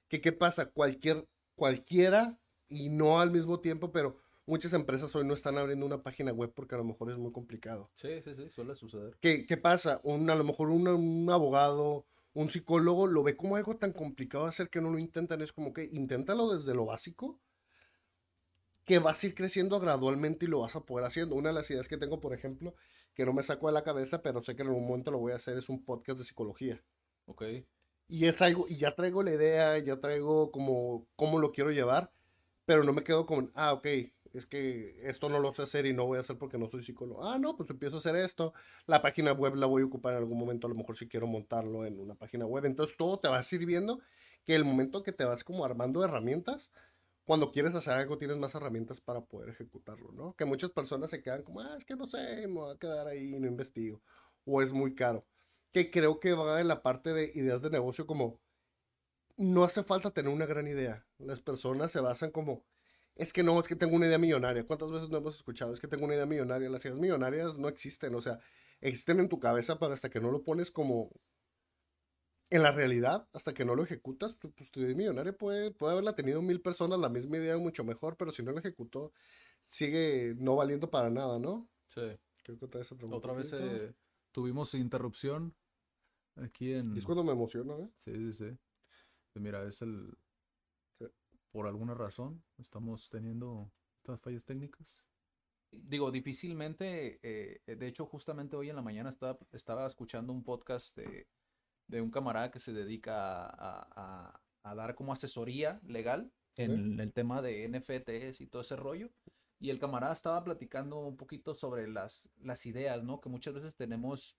¿Qué, 0.08 0.22
qué 0.22 0.32
pasa? 0.32 0.72
Cualquier, 0.72 1.28
cualquiera, 1.56 2.40
y 2.72 2.90
no 2.90 3.20
al 3.20 3.32
mismo 3.32 3.60
tiempo, 3.60 3.92
pero 3.92 4.18
muchas 4.46 4.74
empresas 4.74 5.14
hoy 5.16 5.26
no 5.26 5.34
están 5.34 5.58
abriendo 5.58 5.86
una 5.86 6.02
página 6.02 6.32
web 6.32 6.54
porque 6.56 6.76
a 6.76 6.78
lo 6.78 6.86
mejor 6.86 7.12
es 7.12 7.18
muy 7.18 7.32
complicado. 7.32 7.92
Sí, 7.94 8.22
sí, 8.24 8.34
sí, 8.36 8.50
suele 8.50 8.76
suceder. 8.76 9.18
¿Qué, 9.20 9.46
qué 9.46 9.58
pasa? 9.58 10.00
Un, 10.04 10.30
a 10.30 10.36
lo 10.36 10.44
mejor 10.44 10.70
un, 10.70 10.88
un 10.88 11.30
abogado, 11.30 12.06
un 12.34 12.50
psicólogo 12.50 13.08
lo 13.08 13.24
ve 13.24 13.36
como 13.36 13.58
algo 13.58 13.76
tan 13.76 13.92
complicado 13.92 14.46
de 14.46 14.52
hacer 14.52 14.70
que 14.70 14.82
no 14.82 14.90
lo 14.90 14.98
intentan. 14.98 15.42
Es 15.42 15.52
como 15.52 15.74
que 15.74 15.90
inténtalo 15.92 16.54
desde 16.56 16.74
lo 16.74 16.86
básico, 16.86 17.42
que 18.86 19.00
vas 19.00 19.22
a 19.22 19.28
ir 19.28 19.36
creciendo 19.36 19.80
gradualmente 19.80 20.46
y 20.46 20.50
lo 20.50 20.60
vas 20.60 20.76
a 20.76 20.86
poder 20.86 21.06
haciendo. 21.06 21.36
Una 21.36 21.50
de 21.50 21.56
las 21.56 21.70
ideas 21.70 21.90
que 21.90 21.98
tengo, 21.98 22.22
por 22.22 22.34
ejemplo, 22.34 22.74
que 23.14 23.26
no 23.26 23.34
me 23.34 23.44
saco 23.44 23.68
de 23.68 23.74
la 23.74 23.84
cabeza, 23.84 24.22
pero 24.22 24.42
sé 24.42 24.56
que 24.56 24.62
en 24.62 24.70
algún 24.70 24.88
momento 24.88 25.12
lo 25.12 25.20
voy 25.20 25.34
a 25.34 25.36
hacer, 25.36 25.58
es 25.58 25.68
un 25.68 25.84
podcast 25.84 26.20
de 26.20 26.24
psicología. 26.24 26.82
Ok. 27.32 27.44
Y 28.10 28.26
es 28.26 28.42
algo, 28.42 28.66
y 28.68 28.76
ya 28.76 28.94
traigo 28.94 29.24
la 29.24 29.32
idea, 29.32 29.78
ya 29.80 30.00
traigo 30.02 30.52
como 30.52 31.08
cómo 31.16 31.40
lo 31.40 31.54
quiero 31.54 31.72
llevar, 31.72 32.12
pero 32.66 32.84
no 32.84 32.92
me 32.92 33.06
quedo 33.06 33.26
con, 33.26 33.52
ah, 33.56 33.72
ok, 33.72 33.88
es 34.34 34.46
que 34.46 34.98
esto 35.10 35.30
no 35.30 35.40
lo 35.40 35.54
sé 35.54 35.64
hacer 35.64 35.86
y 35.86 35.94
no 35.94 36.06
voy 36.06 36.18
a 36.18 36.22
hacer 36.22 36.38
porque 36.38 36.58
no 36.58 36.70
soy 36.70 36.82
psicólogo. 36.84 37.26
Ah, 37.26 37.38
no, 37.40 37.56
pues 37.56 37.70
empiezo 37.70 37.96
a 37.96 38.00
hacer 38.00 38.18
esto. 38.18 38.54
La 38.86 39.02
página 39.02 39.32
web 39.32 39.56
la 39.56 39.66
voy 39.66 39.82
a 39.82 39.86
ocupar 39.86 40.14
en 40.14 40.20
algún 40.20 40.38
momento, 40.38 40.68
a 40.68 40.70
lo 40.70 40.76
mejor 40.76 40.98
si 40.98 41.08
quiero 41.08 41.26
montarlo 41.26 41.86
en 41.86 42.00
una 42.02 42.16
página 42.16 42.46
web. 42.46 42.66
Entonces 42.66 42.98
todo 42.98 43.18
te 43.20 43.30
va 43.30 43.42
sirviendo 43.44 44.02
que 44.46 44.56
el 44.56 44.66
momento 44.66 45.04
que 45.04 45.14
te 45.14 45.24
vas 45.24 45.44
como 45.46 45.64
armando 45.64 46.04
herramientas, 46.04 46.72
cuando 47.24 47.52
quieres 47.52 47.76
hacer 47.76 47.94
algo 47.94 48.18
tienes 48.18 48.38
más 48.38 48.56
herramientas 48.56 49.00
para 49.00 49.22
poder 49.22 49.50
ejecutarlo, 49.50 50.12
¿no? 50.12 50.36
Que 50.36 50.44
muchas 50.46 50.72
personas 50.72 51.12
se 51.12 51.22
quedan 51.22 51.44
como, 51.44 51.62
ah, 51.62 51.76
es 51.78 51.86
que 51.86 51.96
no 51.96 52.08
sé, 52.08 52.48
me 52.48 52.56
voy 52.56 52.76
a 52.76 52.78
quedar 52.78 53.08
ahí 53.08 53.40
no 53.40 53.48
investigo. 53.48 54.02
O 54.46 54.62
es 54.62 54.74
muy 54.74 54.96
caro 54.96 55.26
que 55.72 55.92
creo 55.92 56.20
que 56.20 56.34
va 56.34 56.62
en 56.62 56.68
la 56.68 56.84
parte 56.84 57.14
de 57.14 57.32
ideas 57.36 57.62
de 57.62 57.70
negocio 57.70 58.06
como 58.06 58.40
no 59.38 59.64
hace 59.64 59.84
falta 59.84 60.12
tener 60.12 60.34
una 60.34 60.46
gran 60.46 60.68
idea. 60.68 61.06
Las 61.18 61.40
personas 61.40 61.92
se 61.92 62.00
basan 62.00 62.32
como, 62.32 62.66
es 63.16 63.34
que 63.34 63.44
no, 63.44 63.60
es 63.60 63.68
que 63.68 63.76
tengo 63.76 63.96
una 63.96 64.08
idea 64.08 64.18
millonaria. 64.18 64.66
¿Cuántas 64.66 64.92
veces 64.92 65.10
no 65.10 65.18
hemos 65.18 65.36
escuchado? 65.36 65.74
Es 65.74 65.80
que 65.80 65.88
tengo 65.88 66.06
una 66.06 66.16
idea 66.16 66.26
millonaria. 66.26 66.70
Las 66.70 66.86
ideas 66.86 67.00
millonarias 67.00 67.58
no 67.58 67.68
existen, 67.68 68.14
o 68.16 68.22
sea, 68.22 68.40
existen 68.82 69.20
en 69.20 69.30
tu 69.30 69.40
cabeza, 69.40 69.80
pero 69.80 69.94
hasta 69.94 70.10
que 70.10 70.22
no 70.22 70.32
lo 70.32 70.44
pones 70.44 70.72
como 70.72 71.10
en 72.50 72.64
la 72.64 72.72
realidad, 72.72 73.28
hasta 73.32 73.54
que 73.54 73.64
no 73.64 73.76
lo 73.76 73.84
ejecutas, 73.84 74.36
pues 74.36 74.72
tu 74.72 74.82
idea 74.82 74.94
millonaria 74.94 75.32
puede, 75.32 75.72
puede 75.72 75.94
haberla 75.94 76.16
tenido 76.16 76.42
mil 76.42 76.62
personas, 76.62 77.00
la 77.00 77.08
misma 77.08 77.38
idea 77.38 77.58
mucho 77.58 77.86
mejor, 77.86 78.18
pero 78.18 78.32
si 78.32 78.44
no 78.44 78.52
lo 78.52 78.60
ejecutó, 78.60 79.14
sigue 79.62 80.36
no 80.38 80.58
valiendo 80.58 80.92
para 80.92 81.10
nada, 81.10 81.40
¿no? 81.40 81.70
Sí. 81.88 82.20
Creo 82.44 82.58
que 82.58 82.66
otra 82.66 82.80
vez 82.80 82.88
se 82.88 82.96
Otra 83.06 83.34
vez 83.34 83.54
eh, 83.54 83.94
tuvimos 84.34 84.74
interrupción 84.74 85.56
aquí 86.36 86.74
en... 86.74 86.96
Y 86.96 87.00
es 87.00 87.06
cuando 87.06 87.24
me 87.24 87.32
emociona, 87.32 87.76
¿eh? 87.78 87.90
Sí, 88.00 88.14
sí, 88.14 88.34
sí. 88.34 88.58
Pues 89.34 89.44
mira, 89.44 89.64
es 89.68 89.82
el... 89.82 90.18
Sí. 91.00 91.06
Por 91.52 91.68
alguna 91.68 91.94
razón 91.94 92.44
estamos 92.58 93.10
teniendo 93.10 93.72
estas 93.98 94.20
fallas 94.22 94.44
técnicas. 94.44 95.04
Digo, 95.72 96.12
difícilmente, 96.12 97.20
eh, 97.24 97.62
de 97.76 97.88
hecho, 97.88 98.06
justamente 98.06 98.56
hoy 98.58 98.70
en 98.70 98.76
la 98.76 98.82
mañana 98.82 99.10
estaba, 99.10 99.40
estaba 99.54 99.88
escuchando 99.88 100.34
un 100.34 100.44
podcast 100.44 100.98
de, 100.98 101.28
de 101.88 102.02
un 102.02 102.12
camarada 102.12 102.52
que 102.52 102.60
se 102.60 102.74
dedica 102.74 103.46
a, 103.46 103.88
a- 103.96 104.42
a 104.64 104.76
dar 104.76 104.94
como 104.96 105.12
asesoría 105.14 105.80
legal 105.84 106.32
en 106.56 107.00
el 107.00 107.14
tema 107.14 107.42
de 107.42 107.68
NFTs 107.68 108.42
y 108.42 108.48
todo 108.48 108.62
ese 108.62 108.76
rollo. 108.76 109.10
Y 109.60 109.70
el 109.72 109.80
camarada 109.80 110.14
estaba 110.14 110.44
platicando 110.44 111.00
un 111.00 111.18
poquito 111.18 111.56
sobre 111.56 111.88
las, 111.88 112.30
las 112.38 112.66
ideas, 112.66 113.04
¿no? 113.04 113.22
Que 113.22 113.30
muchas 113.30 113.54
veces 113.56 113.76
tenemos, 113.76 114.38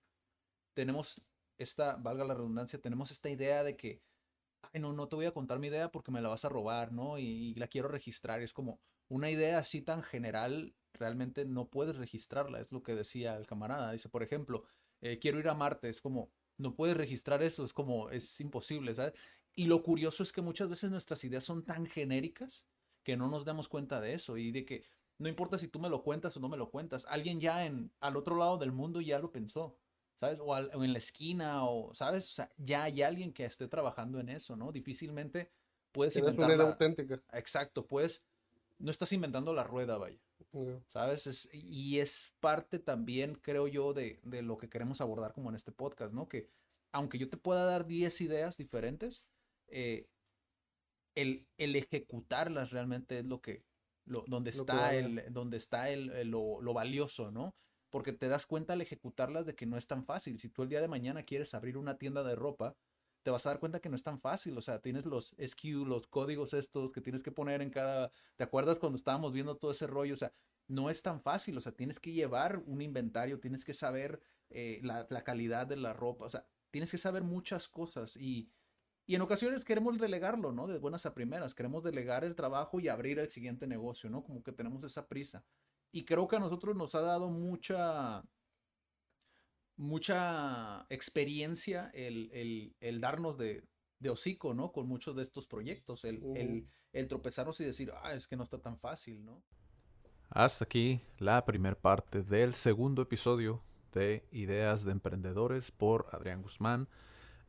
tenemos 0.75 1.21
esta, 1.63 1.97
valga 1.97 2.25
la 2.25 2.35
redundancia, 2.35 2.81
tenemos 2.81 3.11
esta 3.11 3.31
idea 3.31 3.63
de 3.65 3.77
que, 3.77 4.03
no, 4.75 4.93
no 4.93 5.09
te 5.09 5.17
voy 5.17 5.27
a 5.27 5.33
contar 5.33 5.59
mi 5.59 5.69
idea 5.69 5.91
porque 5.91 6.11
me 6.11 6.21
la 6.21 6.29
vas 6.29 6.45
a 6.45 6.49
robar, 6.49 6.93
¿no? 6.93 7.19
Y, 7.19 7.55
la 7.55 7.69
quiero 7.69 7.89
registrar. 7.89 8.41
Es 8.43 8.53
como 8.53 8.81
una 9.09 9.31
idea 9.31 9.59
así 9.59 9.83
tan 9.83 10.03
general, 10.03 10.75
realmente 10.93 11.45
no 11.45 11.69
puedes 11.69 11.97
registrarla, 11.97 12.61
es 12.61 12.73
lo 12.73 12.83
que 12.83 12.95
decía 12.95 13.37
el 13.37 13.47
camarada. 13.47 13.93
Dice, 13.93 14.09
por 14.09 14.23
ejemplo, 14.23 14.65
eh, 15.01 15.19
quiero 15.19 15.39
ir 15.39 15.49
a 15.49 15.55
Marte, 15.55 15.89
es 15.89 16.01
como, 16.01 16.31
no 16.59 16.75
puedes 16.75 16.97
registrar 16.97 17.43
eso, 17.43 17.65
es 17.65 17.73
como, 17.73 18.11
es 18.11 18.41
imposible. 18.41 18.95
Y 19.55 19.67
lo 19.67 19.83
curioso 19.83 20.23
es 20.23 20.33
que 20.33 20.41
muchas 20.41 20.69
veces 20.69 20.91
nuestras 20.91 21.23
ideas 21.25 21.45
son 21.45 21.65
tan 21.65 21.87
genéricas 21.87 22.67
que 23.03 23.17
no 23.17 23.29
nos 23.29 23.45
damos 23.45 23.69
cuenta 23.69 24.01
de 24.01 24.15
eso 24.15 24.39
y 24.39 24.53
de 24.53 24.65
que 24.65 24.85
no 25.19 25.29
importa 25.29 25.59
si 25.59 25.69
tú 25.69 25.79
me 25.79 25.89
lo 25.89 26.03
cuentas 26.03 26.37
o 26.37 26.41
no 26.41 26.49
me 26.49 26.57
lo 26.57 26.71
cuentas, 26.71 27.07
alguien 27.09 27.41
ya 27.41 27.65
en 27.67 27.93
al 28.01 28.17
otro 28.17 28.37
lado 28.37 28.59
del 28.59 28.73
mundo 28.73 29.01
ya 29.01 29.19
lo 29.19 29.31
pensó, 29.31 29.79
¿sabes? 30.23 30.39
O, 30.41 30.55
al- 30.55 30.71
o 30.73 30.85
en 30.85 30.93
la 30.93 30.99
esquina 30.99 31.65
o, 31.67 31.93
¿sabes? 31.95 32.31
O 32.31 32.33
sea, 32.35 32.49
ya 32.57 32.85
hay 32.85 33.03
alguien 33.03 33.33
que 33.33 33.45
esté 33.45 33.67
trabajando 33.67 34.21
en 34.21 34.29
eso, 34.29 34.55
¿no? 34.55 34.71
Difícilmente 34.71 35.51
puedes 35.91 36.15
Tienes 36.15 36.31
inventar 36.35 36.55
una 36.55 36.63
la- 36.65 36.71
auténtica. 36.71 37.21
Exacto, 37.33 37.89
pues 37.89 38.25
no 38.79 38.93
estás 38.93 39.13
inventando 39.13 39.53
la 39.53 39.65
rueda, 39.65 39.99
vaya. 39.99 40.21
Ya. 40.53 40.81
¿Sabes? 40.91 41.27
Es- 41.27 41.49
y 41.53 41.99
es 41.99 42.33
parte 42.39 42.79
también, 42.79 43.35
creo 43.35 43.67
yo, 43.67 43.93
de, 43.95 44.21
de 44.23 44.43
lo 44.43 44.59
que 44.59 44.69
queremos 44.69 45.01
abordar 45.01 45.33
como 45.33 45.51
en 45.51 45.57
este 45.57 45.73
podcast, 45.73 46.13
¿no? 46.15 46.29
Que 46.29 46.49
aunque 46.93 47.19
yo 47.19 47.29
te 47.29 47.37
pueda 47.37 47.65
dar 47.65 47.85
10 47.87 48.21
ideas 48.21 48.57
diferentes, 48.57 49.27
eh, 49.67 50.07
el, 51.17 51.49
el 51.59 51.75
ejecutarlas 51.75 52.71
realmente 52.71 53.19
es 53.19 53.25
lo 53.25 53.41
que, 53.41 53.65
lo, 54.05 54.23
donde 54.29 54.53
Lo 54.53 54.61
está, 54.61 54.95
el, 54.95 55.33
donde 55.33 55.57
está 55.57 55.91
el, 55.91 56.11
el- 56.11 56.31
lo, 56.31 56.61
lo 56.61 56.73
valioso, 56.75 57.33
¿no? 57.33 57.57
Porque 57.93 58.13
te 58.13 58.29
das 58.29 58.47
cuenta 58.47 58.73
al 58.73 58.81
ejecutarlas 58.81 59.47
de 59.47 59.55
que 59.55 59.67
no 59.67 59.77
es 59.77 59.87
tan 59.87 60.05
fácil. 60.05 60.41
Si 60.41 60.49
tú 60.49 60.63
el 60.63 60.71
día 60.71 60.81
de 60.81 60.89
mañana 60.89 61.25
quieres 61.25 61.53
abrir 61.55 61.77
una 61.77 61.99
tienda 61.99 62.25
de 62.25 62.35
ropa, 62.35 62.75
te 63.23 63.31
vas 63.31 63.45
a 63.47 63.51
dar 63.51 63.61
cuenta 63.61 63.81
que 63.81 63.91
no 63.91 63.97
es 63.97 64.03
tan 64.03 64.19
fácil. 64.19 64.57
O 64.57 64.63
sea, 64.63 64.81
tienes 64.81 65.05
los 65.05 65.37
SKU, 65.39 65.85
los 65.85 66.07
códigos 66.07 66.55
estos 66.55 66.91
que 66.91 67.03
tienes 67.03 67.23
que 67.23 67.33
poner 67.33 67.61
en 67.61 67.69
cada... 67.69 68.11
¿Te 68.37 68.45
acuerdas 68.45 68.79
cuando 68.79 68.97
estábamos 68.97 69.35
viendo 69.35 69.59
todo 69.59 69.73
ese 69.73 69.87
rollo? 69.87 70.15
O 70.15 70.17
sea, 70.17 70.33
no 70.69 70.89
es 70.89 71.03
tan 71.03 71.21
fácil. 71.21 71.59
O 71.59 71.61
sea, 71.61 71.73
tienes 71.73 72.01
que 72.01 72.13
llevar 72.13 72.63
un 72.67 72.81
inventario, 72.81 73.39
tienes 73.39 73.65
que 73.65 73.75
saber 73.75 74.21
eh, 74.49 74.81
la, 74.83 75.07
la 75.11 75.23
calidad 75.23 75.67
de 75.67 75.77
la 75.77 75.93
ropa. 75.93 76.25
O 76.25 76.31
sea, 76.31 76.47
tienes 76.71 76.91
que 76.91 76.99
saber 76.99 77.23
muchas 77.23 77.69
cosas 77.69 78.17
y, 78.17 78.51
y 79.07 79.15
en 79.15 79.23
ocasiones 79.23 79.65
queremos 79.65 79.99
delegarlo, 79.99 80.53
¿no? 80.53 80.67
De 80.67 80.79
buenas 80.79 81.07
a 81.07 81.15
primeras. 81.15 81.55
Queremos 81.55 81.83
delegar 81.83 82.25
el 82.25 82.35
trabajo 82.35 82.81
y 82.81 82.89
abrir 82.89 83.19
el 83.19 83.29
siguiente 83.29 83.67
negocio, 83.67 84.09
¿no? 84.09 84.25
Como 84.25 84.43
que 84.43 84.53
tenemos 84.53 84.83
esa 84.85 85.07
prisa. 85.09 85.45
Y 85.93 86.05
creo 86.05 86.27
que 86.27 86.37
a 86.37 86.41
nosotros 86.41 86.75
nos 86.75 86.95
ha 86.95 87.03
dado 87.03 87.29
mucha, 87.29 88.25
mucha 89.77 90.87
experiencia 90.89 91.91
el, 91.95 92.31
el- 92.33 92.75
el 92.81 93.01
darnos 93.01 93.37
de, 93.39 93.65
de 93.99 94.11
hocico, 94.11 94.55
¿no? 94.55 94.73
Con 94.73 94.87
muchos 94.87 95.17
de 95.17 95.23
estos 95.23 95.47
proyectos. 95.47 96.05
El, 96.05 96.23
el- 96.93 97.09
tropezarnos 97.09 97.61
y 97.61 97.65
decir, 97.65 97.91
ah, 98.03 98.13
es 98.15 98.27
que 98.27 98.37
no 98.37 98.45
está 98.45 98.59
tan 98.61 98.79
fácil, 98.79 99.25
¿no? 99.25 99.43
Hasta 100.29 100.65
aquí 100.65 101.01
la 101.19 101.45
primera 101.45 101.79
parte 101.79 102.23
del 102.23 102.55
segundo 102.55 103.03
episodio 103.03 103.63
de 103.93 104.27
Ideas 104.31 104.85
de 104.85 104.93
Emprendedores 104.93 105.71
por 105.71 106.07
Adrián 106.13 106.41
Guzmán 106.43 106.89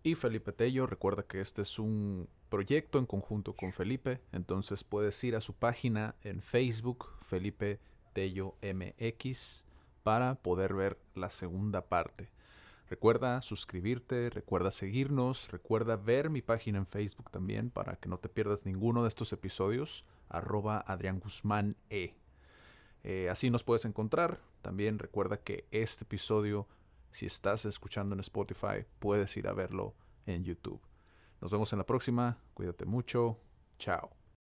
y 0.01 0.15
Felipe 0.15 0.51
Tello. 0.51 0.85
Recuerda 0.85 1.23
que 1.23 1.39
este 1.39 1.61
es 1.61 1.79
un 1.79 2.29
proyecto 2.49 2.99
en 2.99 3.05
conjunto 3.05 3.55
con 3.55 3.71
Felipe, 3.71 4.21
entonces 4.31 4.83
puedes 4.83 5.21
ir 5.23 5.35
a 5.35 5.41
su 5.41 5.53
página 5.53 6.15
en 6.21 6.41
Facebook, 6.41 7.09
Felipe 7.25 7.79
Tello 8.13 8.55
MX, 8.61 9.65
para 10.03 10.35
poder 10.35 10.73
ver 10.73 10.99
la 11.15 11.29
segunda 11.29 11.89
parte. 11.89 12.31
Recuerda 12.89 13.41
suscribirte, 13.41 14.29
recuerda 14.29 14.69
seguirnos, 14.69 15.51
recuerda 15.51 15.95
ver 15.95 16.29
mi 16.29 16.41
página 16.41 16.77
en 16.77 16.85
Facebook 16.85 17.31
también 17.31 17.69
para 17.69 17.95
que 17.95 18.09
no 18.09 18.19
te 18.19 18.29
pierdas 18.29 18.65
ninguno 18.65 19.01
de 19.01 19.09
estos 19.09 19.33
episodios, 19.33 20.05
arroba 20.29 20.83
Adrián 20.85 21.19
Guzmán 21.19 21.75
E. 21.89 22.15
Eh, 23.03 23.29
así 23.29 23.49
nos 23.49 23.63
puedes 23.63 23.85
encontrar. 23.85 24.39
También 24.61 24.99
recuerda 24.99 25.37
que 25.37 25.67
este 25.71 26.03
episodio, 26.03 26.67
si 27.11 27.25
estás 27.25 27.65
escuchando 27.65 28.13
en 28.13 28.19
Spotify, 28.19 28.85
puedes 28.99 29.35
ir 29.37 29.47
a 29.47 29.53
verlo 29.53 29.95
en 30.25 30.43
YouTube. 30.43 30.81
Nos 31.41 31.51
vemos 31.51 31.73
en 31.73 31.79
la 31.79 31.85
próxima. 31.85 32.37
Cuídate 32.53 32.85
mucho. 32.85 33.39
Chao. 33.77 34.22